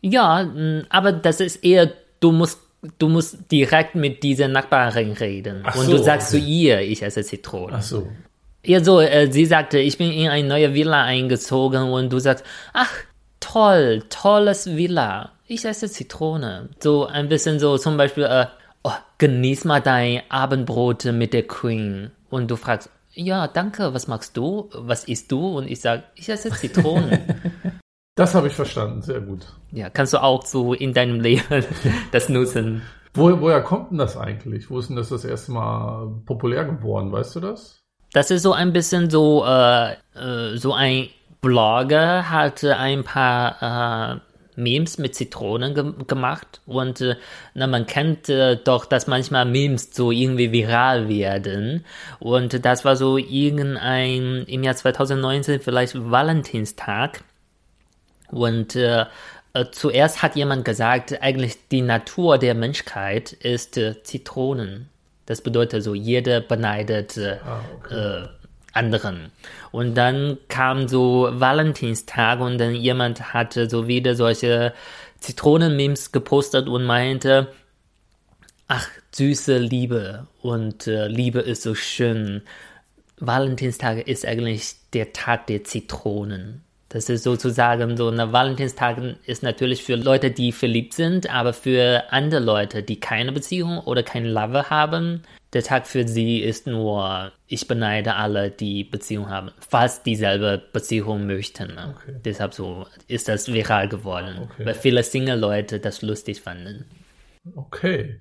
[0.01, 2.61] Ja, mh, aber das ist eher, du musst
[2.99, 5.63] du musst direkt mit dieser Nachbarin reden.
[5.65, 6.43] Ach und so, du sagst okay.
[6.43, 7.77] zu ihr, ich esse Zitronen.
[7.77, 8.09] Ach so.
[8.65, 12.45] Ja, so, äh, sie sagte, ich bin in eine neue Villa eingezogen und du sagst,
[12.73, 12.93] ach,
[13.41, 15.33] toll, tolles Villa.
[15.49, 16.71] Ich esse Zitrone.
[16.81, 18.47] So ein bisschen so zum Beispiel, äh,
[18.83, 22.11] oh, genieß mal dein Abendbrot mit der Queen.
[22.31, 24.69] Und du fragst, ja, danke, was magst du?
[24.75, 25.59] Was isst du?
[25.59, 27.21] Und ich sag, ich esse Zitronen.
[28.19, 29.45] Das habe ich verstanden, sehr gut.
[29.73, 31.63] ja, kannst du auch so in deinem Leben
[32.13, 32.81] das nutzen.
[33.13, 34.71] Wo, woher kommt denn das eigentlich?
[34.71, 37.13] Wo ist denn das das erste Mal populär geworden?
[37.13, 37.79] Weißt du das?
[38.15, 41.11] Das ist so ein bisschen so, äh, äh, so ein
[41.43, 44.21] Blogger hat ein paar äh,
[44.57, 47.17] Memes mit Zitronen ge gemacht und äh,
[47.55, 51.85] na, man kennt äh, doch, dass manchmal Memes so irgendwie viral werden
[52.19, 57.23] und das war so irgendein im Jahr 2019 vielleicht Valentinstag
[58.31, 59.07] und äh,
[59.57, 64.91] äh, zuerst hat jemand gesagt, eigentlich die Natur der Menschheit ist äh, Zitronen.
[65.25, 68.29] Das bedeutet so, jeder beneidet äh, Ah, okay.
[68.77, 69.33] Anderen.
[69.73, 74.73] Und dann kam so Valentinstag und dann jemand hatte so wieder solche
[75.21, 77.49] Zitronen-Memes gepostet und meinte,
[78.69, 82.43] ach, süße Liebe und äh, Liebe ist so schön.
[83.19, 86.63] Valentinstag ist eigentlich der Tag der Zitronen.
[86.89, 92.05] Das ist sozusagen so, eine Valentinstag ist natürlich für Leute, die verliebt sind, aber für
[92.11, 95.23] andere Leute, die keine Beziehung oder kein Lover haben,
[95.57, 101.27] der Tag für sie ist nur, ich beneide alle, die Beziehung haben, falls dieselbe Beziehung
[101.27, 101.73] möchten.
[101.73, 102.21] Okay.
[102.23, 104.67] Deshalb so ist das viral geworden, Okay.
[104.67, 106.85] weil viele Single-Leute das lustig fanden.
[107.55, 108.21] Okay.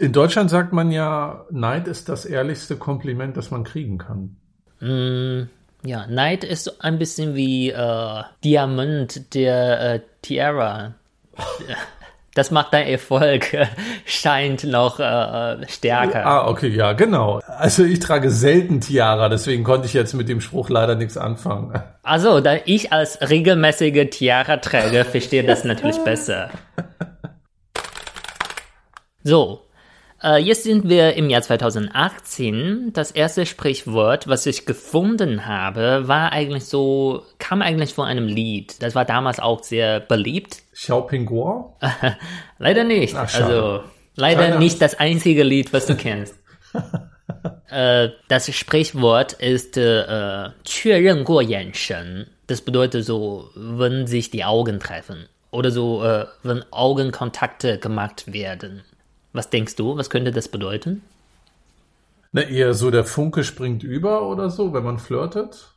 [0.00, 4.36] In Deutschland sagt man ja, Neid ist das ehrlichste Kompliment, das man kriegen kann.
[4.80, 5.48] Mm,
[5.86, 10.94] ja, Neid ist ein bisschen wie äh, Diamant der äh, Tiara.
[12.34, 13.66] Das macht dein Erfolg, äh,
[14.06, 16.24] scheint noch äh, stärker.
[16.24, 17.40] Ah, okay, ja, genau.
[17.46, 21.82] Also ich trage selten Tiara, deswegen konnte ich jetzt mit dem Spruch leider nichts anfangen.
[22.02, 26.50] Also, da ich als regelmäßige Tiara-Träger verstehe das natürlich besser.
[29.24, 29.71] So, äh,
[30.39, 32.91] jetzt sind wir im Jahr 2018.
[32.93, 38.81] Das erste Sprichwort, was ich gefunden habe, war eigentlich so, kam eigentlich von einem Lied.
[38.81, 40.63] Das war damals auch sehr beliebt.
[40.73, 41.75] Xiaopingguo?
[42.57, 43.15] Leider nicht.
[43.15, 43.45] Ach, schade.
[43.45, 43.83] also,
[44.15, 46.35] leider Keiner- nicht das einzige Lied, was du kennst.
[47.69, 52.27] äh, das Sprichwort ist äh, 确认过眼神.
[52.47, 55.27] Das bedeutet so, wenn sich die Augen treffen.
[55.51, 58.83] Oder so, äh, wenn Augenkontakte gemacht werden.
[59.32, 61.02] Was denkst du, was könnte das bedeuten?
[62.32, 65.74] Na, eher so der Funke springt über oder so, wenn man flirtet?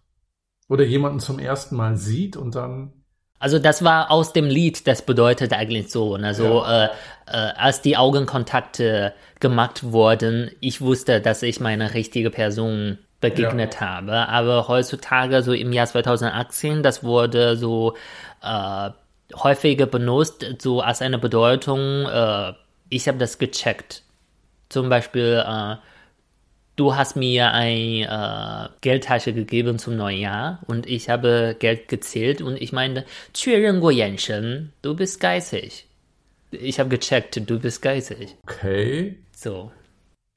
[0.68, 2.94] Oder jemanden zum ersten Mal sieht und dann.
[3.40, 6.16] Also das war aus dem Lied, das bedeutet eigentlich so.
[6.16, 6.86] Also ja.
[6.86, 6.90] äh,
[7.28, 13.82] äh, als die Augenkontakte gemacht wurden, ich wusste, dass ich meine richtige Person begegnet ja.
[13.82, 14.28] habe.
[14.30, 17.94] Aber heutzutage, so im Jahr 2018, das wurde so
[18.42, 18.90] äh,
[19.36, 22.54] häufiger benutzt, so als eine Bedeutung, äh,
[22.95, 24.03] ich habe das gecheckt.
[24.69, 25.77] Zum Beispiel, äh,
[26.77, 32.57] du hast mir eine äh, Geldtasche gegeben zum Neujahr und ich habe Geld gezählt und
[32.57, 35.87] ich meinte, 确认过眼神, du bist geizig.
[36.51, 38.37] Ich habe gecheckt, du bist geizig.
[38.45, 39.19] Okay.
[39.37, 39.71] So.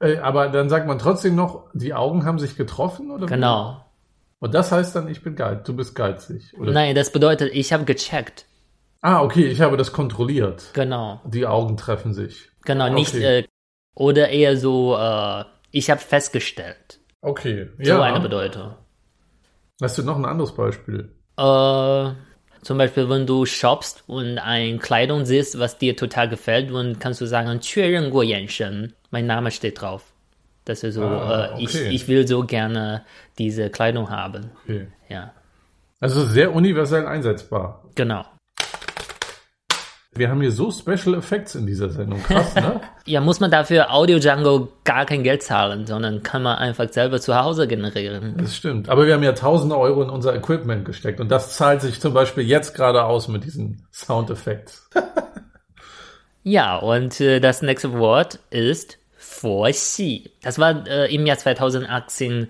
[0.00, 3.26] Äh, aber dann sagt man trotzdem noch, die Augen haben sich getroffen, oder?
[3.26, 3.84] Genau.
[4.38, 6.72] Und das heißt dann, ich bin geizig, du bist geizig, oder?
[6.72, 8.44] Nein, das bedeutet, ich habe gecheckt.
[9.00, 10.70] Ah, okay, ich habe das kontrolliert.
[10.72, 11.20] Genau.
[11.26, 12.50] Die Augen treffen sich.
[12.64, 13.40] Genau, nicht, okay.
[13.40, 13.44] äh,
[13.94, 17.00] oder eher so, äh, ich habe festgestellt.
[17.20, 17.96] Okay, ja.
[17.96, 18.74] So eine Bedeutung.
[19.82, 21.12] Hast du noch ein anderes Beispiel?
[21.36, 22.10] Äh,
[22.62, 27.20] zum Beispiel, wenn du shoppst und ein Kleidung siehst, was dir total gefällt, dann kannst
[27.20, 28.94] du sagen, 确认过眼神.
[29.10, 30.02] Mein Name steht drauf.
[30.64, 31.60] Das ist so, ah, okay.
[31.60, 33.04] äh, ich, ich will so gerne
[33.38, 34.50] diese Kleidung haben.
[34.64, 34.86] Okay.
[35.08, 35.34] Ja.
[36.00, 37.84] Also sehr universell einsetzbar.
[37.94, 38.24] Genau.
[40.15, 42.21] Wir haben hier so Special Effects in dieser Sendung.
[42.23, 42.81] Krass, ne?
[43.05, 47.21] ja, muss man dafür Audio Django gar kein Geld zahlen, sondern kann man einfach selber
[47.21, 48.35] zu Hause generieren.
[48.37, 48.89] Das stimmt.
[48.89, 52.13] Aber wir haben ja tausende Euro in unser Equipment gesteckt und das zahlt sich zum
[52.13, 54.89] Beispiel jetzt gerade aus mit diesen Soundeffekts.
[56.43, 60.31] ja, und äh, das nächste Wort ist Vorxi.
[60.41, 62.47] Das war äh, im Jahr 2018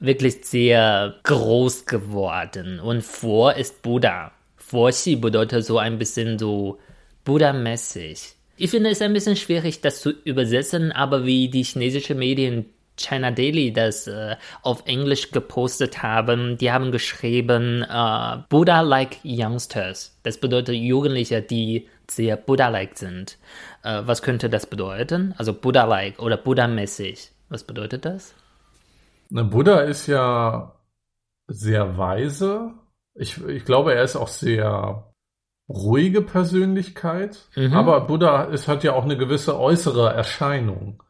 [0.00, 2.80] wirklich sehr groß geworden.
[2.80, 4.32] Und Vor ist Buddha.
[4.56, 6.78] Vorxi bedeutet so ein bisschen so
[7.26, 8.36] Buddha-mäßig.
[8.56, 12.64] Ich finde es ein bisschen schwierig, das zu übersetzen, aber wie die chinesischen Medien
[12.96, 20.18] China Daily das äh, auf Englisch gepostet haben, die haben geschrieben äh, Buddha-like Youngsters.
[20.22, 23.36] Das bedeutet Jugendliche, die sehr Buddha-like sind.
[23.82, 25.34] Äh, was könnte das bedeuten?
[25.36, 27.32] Also Buddha-like oder Buddha-mäßig.
[27.50, 28.34] Was bedeutet das?
[29.28, 30.74] Na, Buddha ist ja
[31.48, 32.72] sehr weise.
[33.14, 35.12] Ich, ich glaube, er ist auch sehr
[35.68, 37.74] ruhige Persönlichkeit, mhm.
[37.74, 41.02] aber Buddha es hat ja auch eine gewisse äußere Erscheinung.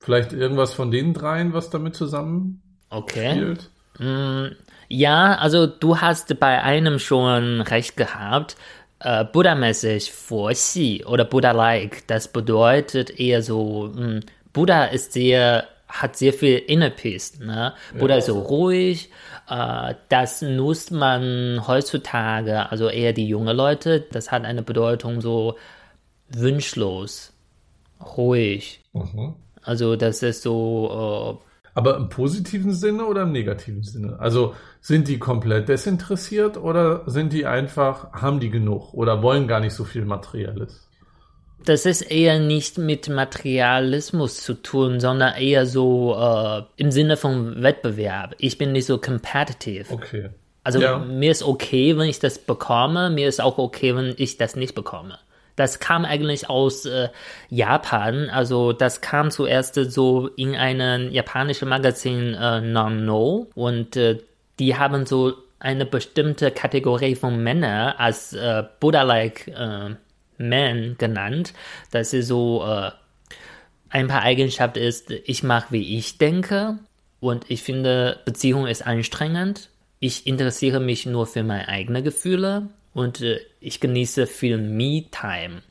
[0.00, 3.32] Vielleicht irgendwas von den dreien, was damit zusammen okay.
[3.32, 3.70] spielt?
[3.98, 4.54] Mm,
[4.88, 8.56] ja, also du hast bei einem schon recht gehabt.
[9.00, 14.20] Äh, Buddha-mäßig Vorxi oder Buddha-like, das bedeutet eher so, mh, mm,
[14.52, 17.38] Buddha ist sehr, hat sehr viel Inner Peace.
[17.40, 17.74] Ne?
[17.98, 18.18] Buddha ja.
[18.18, 19.10] ist so ruhig,
[19.46, 24.00] das nutzt man heutzutage, also eher die jungen Leute.
[24.00, 25.56] Das hat eine Bedeutung so
[26.30, 27.32] wünschlos,
[28.16, 28.82] ruhig.
[28.92, 29.34] Mhm.
[29.62, 31.40] Also das ist so.
[31.42, 34.18] Äh, aber im positiven Sinne oder im negativen Sinne?
[34.20, 39.58] Also sind die komplett desinteressiert oder sind die einfach, haben die genug oder wollen gar
[39.60, 40.83] nicht so viel Materielles?
[41.64, 47.62] Das ist eher nicht mit Materialismus zu tun, sondern eher so äh, im Sinne von
[47.62, 48.34] Wettbewerb.
[48.38, 49.92] Ich bin nicht so competitive.
[49.92, 50.30] Okay.
[50.62, 50.98] Also ja.
[50.98, 54.74] mir ist okay, wenn ich das bekomme, mir ist auch okay, wenn ich das nicht
[54.74, 55.18] bekomme.
[55.56, 57.10] Das kam eigentlich aus äh,
[57.48, 64.18] Japan, also das kam zuerst so in einem japanischen Magazin äh, Nano und äh,
[64.58, 69.94] die haben so eine bestimmte Kategorie von Männern als äh, Buddha-like äh,
[70.38, 71.52] Man genannt.
[71.90, 72.90] dass ist so äh,
[73.90, 76.78] ein paar Eigenschaften ist, ich mache, wie ich denke
[77.20, 79.70] und ich finde, Beziehung ist anstrengend.
[80.00, 85.62] Ich interessiere mich nur für meine eigenen Gefühle und äh, ich genieße viel Me-Time.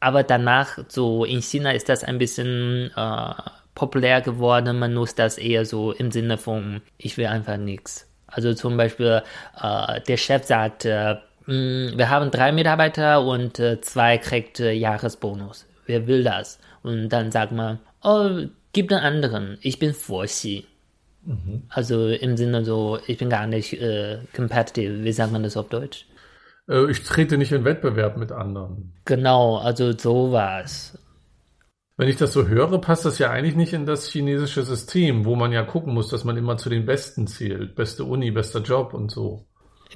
[0.00, 3.34] Aber danach, so in China ist das ein bisschen äh,
[3.74, 4.78] populär geworden.
[4.78, 8.06] Man nutzt das eher so im Sinne von, ich will einfach nichts.
[8.26, 9.22] Also zum Beispiel,
[9.60, 15.66] äh, der Chef sagt, äh, wir haben drei Mitarbeiter und äh, zwei kriegt äh, Jahresbonus.
[15.86, 16.58] Wer will das?
[16.82, 19.58] Und dann sagt man, oh, gib den anderen.
[19.60, 20.66] Ich bin Vorsi.
[21.24, 21.64] Mhm.
[21.68, 25.04] Also im Sinne so, ich bin gar nicht äh, competitive.
[25.04, 26.06] Wie sagt man das auf Deutsch?
[26.68, 28.92] Äh, ich trete nicht in Wettbewerb mit anderen.
[29.04, 30.98] Genau, also sowas.
[31.96, 35.36] Wenn ich das so höre, passt das ja eigentlich nicht in das chinesische System, wo
[35.36, 37.76] man ja gucken muss, dass man immer zu den Besten zählt.
[37.76, 39.46] Beste Uni, bester Job und so.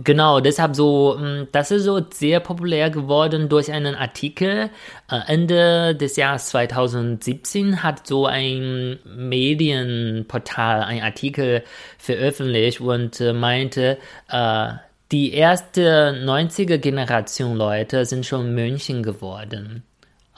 [0.04, 4.70] Genau, deshalb so, mm, das ist so sehr populär geworden durch einen Artikel.
[5.10, 11.64] Äh, Ende des Jahres 2017 hat so ein Medienportal einen Artikel
[11.98, 13.98] veröffentlicht und äh, meinte,
[14.30, 14.68] äh,
[15.10, 19.82] die erste 90er Generation Leute sind schon Mönchen geworden.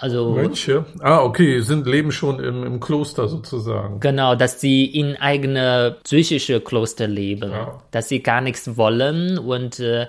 [0.00, 0.86] Also Mönche?
[1.00, 4.00] Ah, okay, sind leben schon im, im Kloster sozusagen.
[4.00, 7.82] Genau, dass sie in eigene psychische Kloster leben, ja.
[7.90, 10.06] dass sie gar nichts wollen und äh,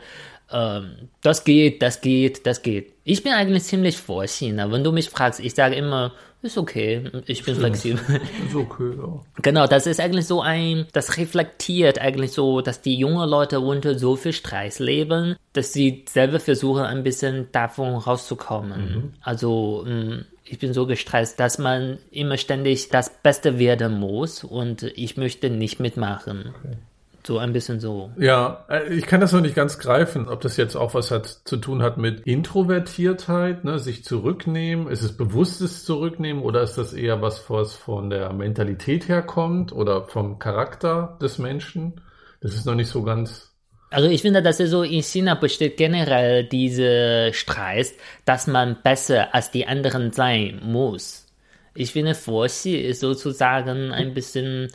[0.49, 0.81] äh,
[1.21, 2.93] das geht, das geht, das geht.
[3.03, 4.71] Ich bin eigentlich ziemlich Vorchiner.
[4.71, 8.01] Wenn du mich fragst, ich sage immer, ist okay, ich bin flexibel.
[8.47, 9.21] Ist okay, ja.
[9.41, 13.97] Genau, das ist eigentlich so ein, das reflektiert eigentlich so, dass die jungen Leute unter
[13.97, 18.81] so viel Stress leben, dass sie selber versuchen, ein bisschen davon rauszukommen.
[18.81, 19.13] Mhm.
[19.21, 24.83] Also, mm, ich bin so gestresst, dass man immer ständig das Beste werden muss und
[24.83, 26.53] ich möchte nicht mitmachen.
[26.57, 26.77] Okay.
[27.25, 28.11] So ein bisschen so.
[28.17, 31.27] Ja, äh, ich kann das noch nicht ganz greifen, ob das jetzt auch was hat
[31.27, 34.87] zu tun hat mit Introvertiertheit, ne, sich zurücknehmen.
[34.87, 40.05] Ist es bewusstes Zurücknehmen oder ist das eher was, was von der Mentalität herkommt oder
[40.05, 42.01] vom Charakter des Menschen?
[42.41, 43.51] Das ist noch nicht so ganz
[43.93, 47.93] also ich finde, dass so in China besteht generell diese Stress,
[48.23, 51.27] dass man besser als die anderen sein muss.
[51.75, 54.69] Ich finde, Vorxi ist sozusagen ein bisschen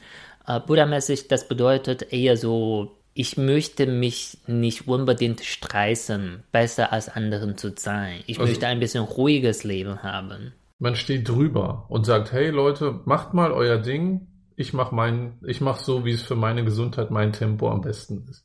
[0.47, 7.57] äh, Buddha-mäßig, das bedeutet eher so, ich möchte mich nicht unbedingt stressen, besser als anderen
[7.57, 8.20] zu sein.
[8.26, 10.53] Ich also, möchte ein bisschen ruhiges Leben haben.
[10.78, 14.26] Man steht drüber und sagt, hey Leute, macht mal euer Ding.
[14.55, 18.26] Ich mach mein, ich mach so, wie es für meine Gesundheit, mein Tempo am besten
[18.28, 18.44] ist.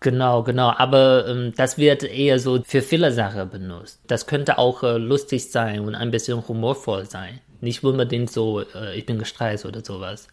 [0.00, 0.72] Genau, genau.
[0.76, 4.00] Aber ähm, das wird eher so für viele Sachen benutzt.
[4.06, 7.40] Das könnte auch äh, lustig sein und ein bisschen humorvoll sein.
[7.60, 10.26] Nicht unbedingt so, äh, ich bin gestresst oder sowas.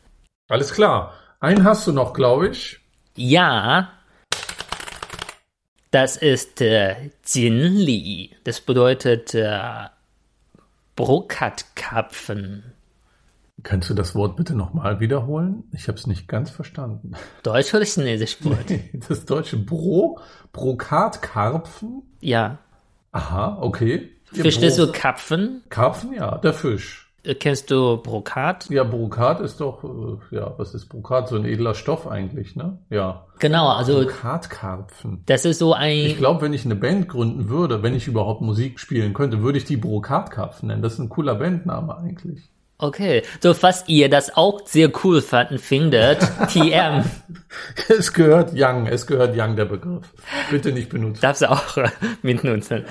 [0.48, 1.14] Alles klar.
[1.40, 2.80] Einen hast du noch, glaube ich.
[3.16, 3.92] Ja.
[5.92, 8.36] Das ist äh, Jinli.
[8.44, 9.60] Das bedeutet äh,
[10.96, 12.74] Brokatkapfen.
[13.64, 15.64] Kannst du das Wort bitte nochmal wiederholen?
[15.74, 17.14] Ich habe es nicht ganz verstanden.
[17.44, 18.72] Deutsch oder Chinesisch Wort?
[19.10, 20.20] das deutsche Bro,
[20.54, 22.04] Brokatkarpfen?
[22.22, 22.60] Ja.
[23.12, 24.12] Aha, okay.
[24.32, 25.64] Verstehst du Karpfen?
[25.70, 27.07] Karpfen, ja, der Fisch.
[27.28, 28.70] Äh, kennst du Brokat?
[28.70, 31.28] Ja, Brokat ist doch, äh, ja, was ist Brokat?
[31.28, 32.80] So ein edler Stoff eigentlich, ne?
[32.90, 33.26] Ja.
[33.40, 34.02] Genau, also.
[34.02, 35.24] Brokatkarpfen.
[35.26, 35.98] Das ist so ein.
[35.98, 39.58] Ich glaube, wenn ich eine Band gründen würde, wenn ich überhaupt Musik spielen könnte, würde
[39.58, 40.82] ich die Brokatkarpfen nennen.
[40.82, 42.50] Das ist ein cooler Bandname eigentlich.
[42.80, 46.20] Okay, so falls ihr das auch sehr cool fanden, findet,
[46.50, 47.04] TM.
[47.90, 50.14] es gehört Young, es gehört Young der Begriff.
[50.52, 51.22] Bitte nicht benutzen.
[51.22, 51.78] Darfst du auch
[52.22, 52.86] mitnutzen.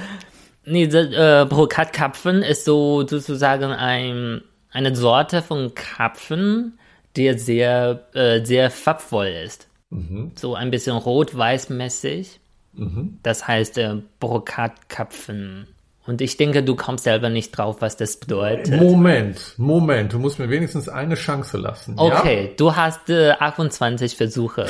[0.66, 6.78] Nee, äh, Brokatkapfen ist so sozusagen ein, eine Sorte von Kapfen,
[7.16, 9.68] der sehr, äh, sehr farbvoll ist.
[9.90, 10.32] Mhm.
[10.34, 12.40] So ein bisschen rot-weiß-mäßig.
[12.74, 13.18] Mhm.
[13.22, 15.68] Das heißt äh, Brokatkapfen.
[16.06, 18.80] Und ich denke, du kommst selber nicht drauf, was das bedeutet.
[18.80, 21.94] Moment, Moment, du musst mir wenigstens eine Chance lassen.
[21.96, 22.50] Okay, ja?
[22.56, 24.66] du hast äh, 28 Versuche.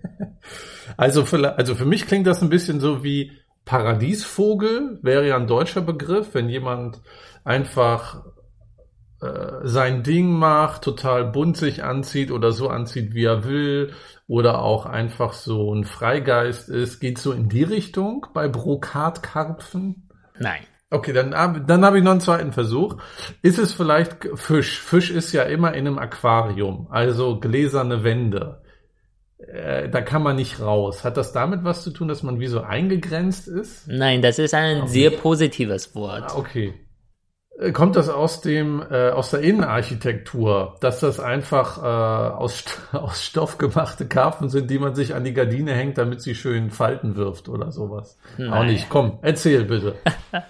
[0.96, 3.32] also, für, also für mich klingt das ein bisschen so wie
[3.70, 7.00] Paradiesvogel wäre ja ein deutscher Begriff, wenn jemand
[7.44, 8.24] einfach
[9.20, 13.92] äh, sein Ding macht, total bunt sich anzieht oder so anzieht, wie er will,
[14.26, 16.98] oder auch einfach so ein Freigeist ist.
[16.98, 20.08] Geht so in die Richtung bei Brokatkarpfen?
[20.40, 20.62] Nein.
[20.90, 22.96] Okay, dann, dann habe ich noch einen zweiten Versuch.
[23.40, 24.80] Ist es vielleicht Fisch?
[24.80, 28.62] Fisch ist ja immer in einem Aquarium, also gläserne Wände.
[29.46, 31.04] Äh, da kann man nicht raus.
[31.04, 33.88] Hat das damit was zu tun, dass man wie so eingegrenzt ist?
[33.88, 34.88] Nein, das ist ein okay.
[34.90, 36.24] sehr positives Wort.
[36.28, 36.74] Ah, okay.
[37.58, 43.24] Äh, kommt das aus dem äh, aus der Innenarchitektur, dass das einfach äh, aus, aus
[43.24, 47.16] Stoff gemachte Karpfen sind, die man sich an die Gardine hängt, damit sie schön Falten
[47.16, 48.18] wirft oder sowas?
[48.38, 48.52] Nein.
[48.52, 48.88] Auch nicht.
[48.88, 49.94] Komm, erzähl bitte.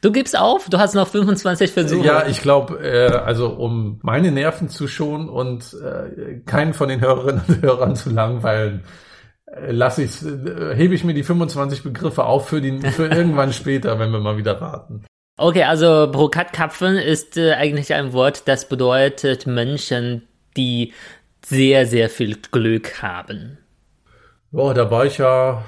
[0.00, 0.68] Du gibst auf?
[0.70, 2.06] Du hast noch 25 Versuche.
[2.06, 7.00] Ja, ich glaube, äh, also um meine Nerven zu schonen und äh, keinen von den
[7.00, 8.84] Hörerinnen und Hörern zu langweilen,
[9.46, 13.52] äh, lasse ich, äh, hebe ich mir die 25 Begriffe auf für, die, für irgendwann
[13.52, 15.04] später, wenn wir mal wieder raten.
[15.36, 20.26] Okay, also Brokatkapfen ist äh, eigentlich ein Wort, das bedeutet Menschen,
[20.56, 20.92] die
[21.44, 23.58] sehr, sehr viel Glück haben.
[24.50, 25.64] Boah, da war ich ja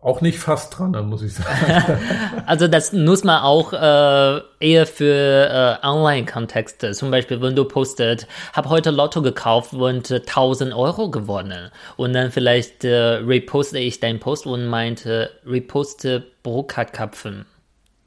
[0.00, 1.98] auch nicht fast dran, dann muss ich sagen.
[2.46, 6.92] also das nutzt man auch äh, eher für äh, Online-Kontexte.
[6.92, 11.70] Zum Beispiel, wenn du postet, habe heute Lotto gekauft und äh, 1000 Euro gewonnen.
[11.96, 17.46] Und dann vielleicht äh, reposte ich deinen Post und meinte, reposte Brokatkapfen.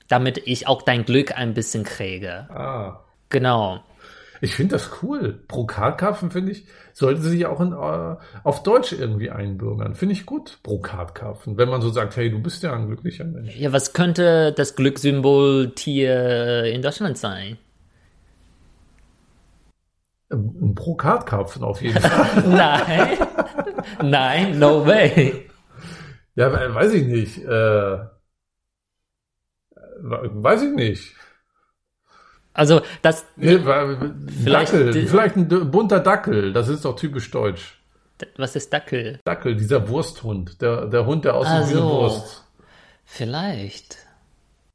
[0.08, 2.48] Damit ich auch dein Glück ein bisschen kriege.
[2.50, 3.00] Ah.
[3.30, 3.82] Genau.
[4.44, 5.40] Ich finde das cool.
[5.48, 9.96] Brokatkarpfen finde ich, sollte sich auch in, äh, auf Deutsch irgendwie einbürgern.
[9.96, 11.56] Finde ich gut, Brokatkarpfen.
[11.56, 13.56] Wenn man so sagt, hey, du bist ja ein glücklicher Mensch.
[13.56, 17.58] Ja, was könnte das Glückssymboltier in Deutschland sein?
[20.30, 22.44] Ein Brokatkarpfen auf jeden Fall.
[22.46, 23.18] Nein.
[24.02, 25.46] Nein, no way.
[26.36, 27.38] Ja, weiß ich nicht.
[27.46, 27.98] Äh,
[30.02, 31.16] weiß ich nicht.
[32.54, 37.80] Also das nee, vielleicht, Dackel, vielleicht ein bunter Dackel, das ist doch typisch deutsch.
[38.38, 39.20] Was ist Dackel?
[39.26, 42.44] Dackel, dieser Wursthund, der, der Hund, der aussieht ah, wie eine Wurst.
[43.06, 43.98] Vielleicht.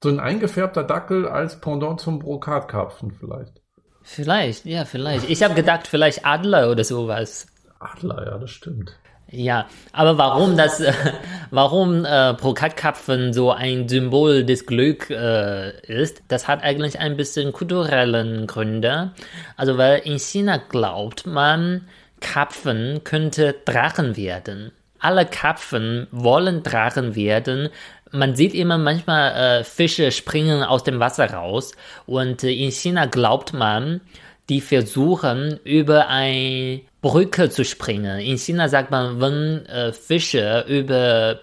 [0.02, 3.60] So ein eingefärbter Dackel als Pendant zum Brokatkarpfen vielleicht.
[4.02, 5.28] Vielleicht, ja, vielleicht.
[5.28, 7.46] Ich habe gedacht, vielleicht Adler oder sowas.
[7.78, 8.98] Adler, ja, das stimmt.
[9.30, 10.92] Ja, aber warum das, äh,
[11.50, 17.52] warum äh, Brokatkapfen so ein Symbol des Glücks äh, ist, das hat eigentlich ein bisschen
[17.52, 19.12] kulturellen Gründe.
[19.56, 21.86] Also weil in China glaubt man,
[22.20, 24.72] Kapfen könnte Drachen werden.
[24.98, 27.68] Alle Kapfen wollen Drachen werden.
[28.10, 31.72] Man sieht immer manchmal äh, Fische springen aus dem Wasser raus
[32.06, 34.00] und äh, in China glaubt man,
[34.48, 38.20] die versuchen über ein Brücke zu springen.
[38.20, 41.40] In China sagt man, wenn äh, Fische über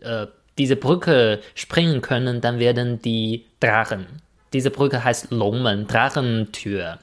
[0.00, 4.06] äh, diese Brücke springen können, dann werden die Drachen.
[4.52, 7.00] Diese Brücke heißt Longmen, Drachentür.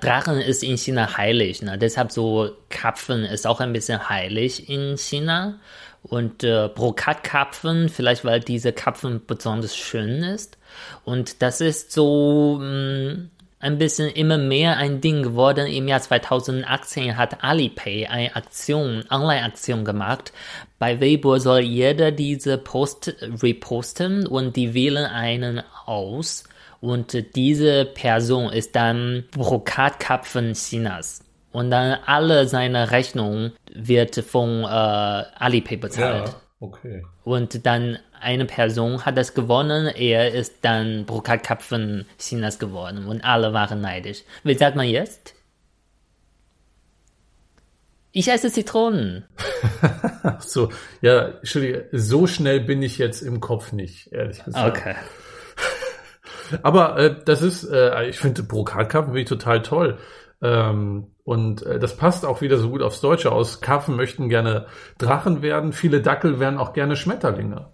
[0.00, 1.76] Drachen ist in China heilig, ne?
[1.76, 5.58] deshalb so Kapfen ist auch ein bisschen heilig in China.
[6.02, 10.56] Und äh, Brokatkapfen, vielleicht weil diese Kapfen besonders schön ist.
[11.04, 13.30] Und das ist so mh, mm,
[13.66, 15.66] ein bisschen immer mehr ein Ding geworden.
[15.66, 20.32] Im Jahr 2018 hat Alipay eine Aktion, Online-Aktion gemacht.
[20.78, 26.44] Bei Weibo soll jeder diese Post reposten und die wählen einen aus.
[26.80, 31.24] Und diese Person ist dann Brokatkapfen Chinas.
[31.50, 36.28] Und dann alle seine Rechnung wird von äh, Alipay bezahlt.
[36.28, 37.02] Ja, okay.
[37.24, 43.52] Und dann eine Person hat das gewonnen, er ist dann Brokatkapfen Chinas geworden und alle
[43.52, 44.22] waren neidisch.
[44.44, 45.34] Wie sagt man jetzt?
[48.12, 49.26] Ich esse Zitronen.
[50.38, 50.70] so,
[51.02, 54.78] ja, Entschuldige, so schnell bin ich jetzt im Kopf nicht, ehrlich gesagt.
[54.78, 54.94] Okay.
[56.62, 59.98] Aber äh, das ist, äh, ich finde Brokatkarpfen wirklich total toll.
[60.42, 63.60] Ähm, und äh, das passt auch wieder so gut aufs Deutsche aus.
[63.60, 64.66] Karpfen möchten gerne
[64.98, 67.72] Drachen werden, viele Dackel werden auch gerne Schmetterlinge.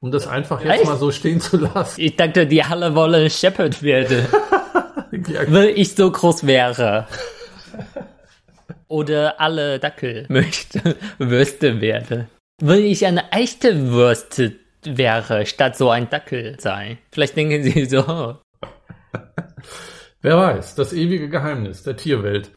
[0.00, 0.84] Um das einfach jetzt Echt?
[0.84, 2.00] mal so stehen zu lassen.
[2.00, 4.26] Ich dachte, die alle wollen Shepherd werden.
[5.28, 5.40] ja.
[5.48, 7.08] Weil ich so groß wäre.
[8.86, 12.28] Oder alle Dackel möchten Würste werden.
[12.60, 16.98] Wenn ich eine echte Würste wäre, statt so ein Dackel sein.
[17.12, 18.36] Vielleicht denken sie so.
[20.20, 22.50] Wer weiß, das ewige Geheimnis der Tierwelt.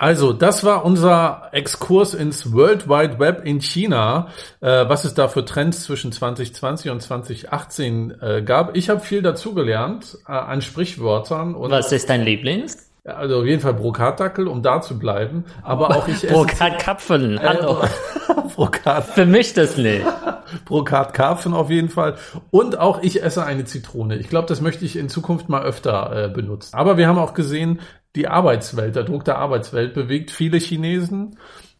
[0.00, 4.28] Also, das war unser Exkurs ins World Wide Web in China,
[4.60, 8.76] äh, was es da für Trends zwischen 2020 und 2018 äh, gab.
[8.76, 11.56] Ich habe viel dazugelernt äh, an Sprichwörtern.
[11.56, 12.88] Und was ist dein Lieblings?
[13.02, 15.44] Also auf jeden Fall Brokatdackel, um da zu bleiben.
[15.64, 16.32] Aber auch ich esse...
[16.32, 17.82] Brokatkapfen, hallo.
[18.54, 19.04] Brokat.
[19.06, 20.04] Für mich das nicht.
[20.64, 22.16] Brokatkarpfen auf jeden Fall.
[22.50, 24.16] Und auch ich esse eine Zitrone.
[24.16, 26.74] Ich glaube, das möchte ich in Zukunft mal öfter äh, benutzen.
[26.74, 27.80] Aber wir haben auch gesehen,
[28.16, 31.38] die Arbeitswelt, der Druck der Arbeitswelt bewegt viele Chinesen.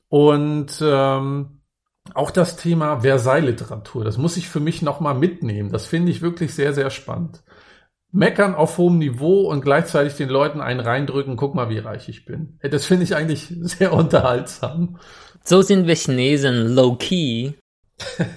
[0.09, 1.61] Und ähm,
[2.15, 5.71] auch das Thema Versailles-Literatur, das muss ich für mich nochmal mitnehmen.
[5.71, 7.43] Das finde ich wirklich sehr, sehr spannend.
[8.11, 12.25] Meckern auf hohem Niveau und gleichzeitig den Leuten einen reindrücken, guck mal, wie reich ich
[12.25, 12.59] bin.
[12.63, 14.99] Das finde ich eigentlich sehr unterhaltsam.
[15.45, 17.53] So sind wir Chinesen low-key.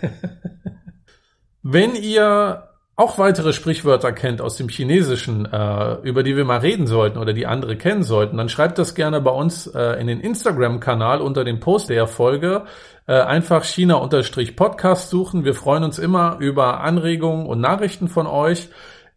[1.64, 2.71] Wenn ihr
[3.02, 7.34] auch weitere Sprichwörter kennt aus dem Chinesischen, äh, über die wir mal reden sollten oder
[7.34, 11.44] die andere kennen sollten, dann schreibt das gerne bei uns äh, in den Instagram-Kanal unter
[11.44, 12.66] dem Post der Folge.
[13.08, 15.44] Äh, einfach China-Podcast suchen.
[15.44, 18.70] Wir freuen uns immer über Anregungen und Nachrichten von euch.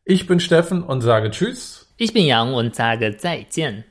[0.05, 1.95] Ich bin Steffen und sage Tschüss.
[1.99, 3.85] Ich bin Yang und sage 再见.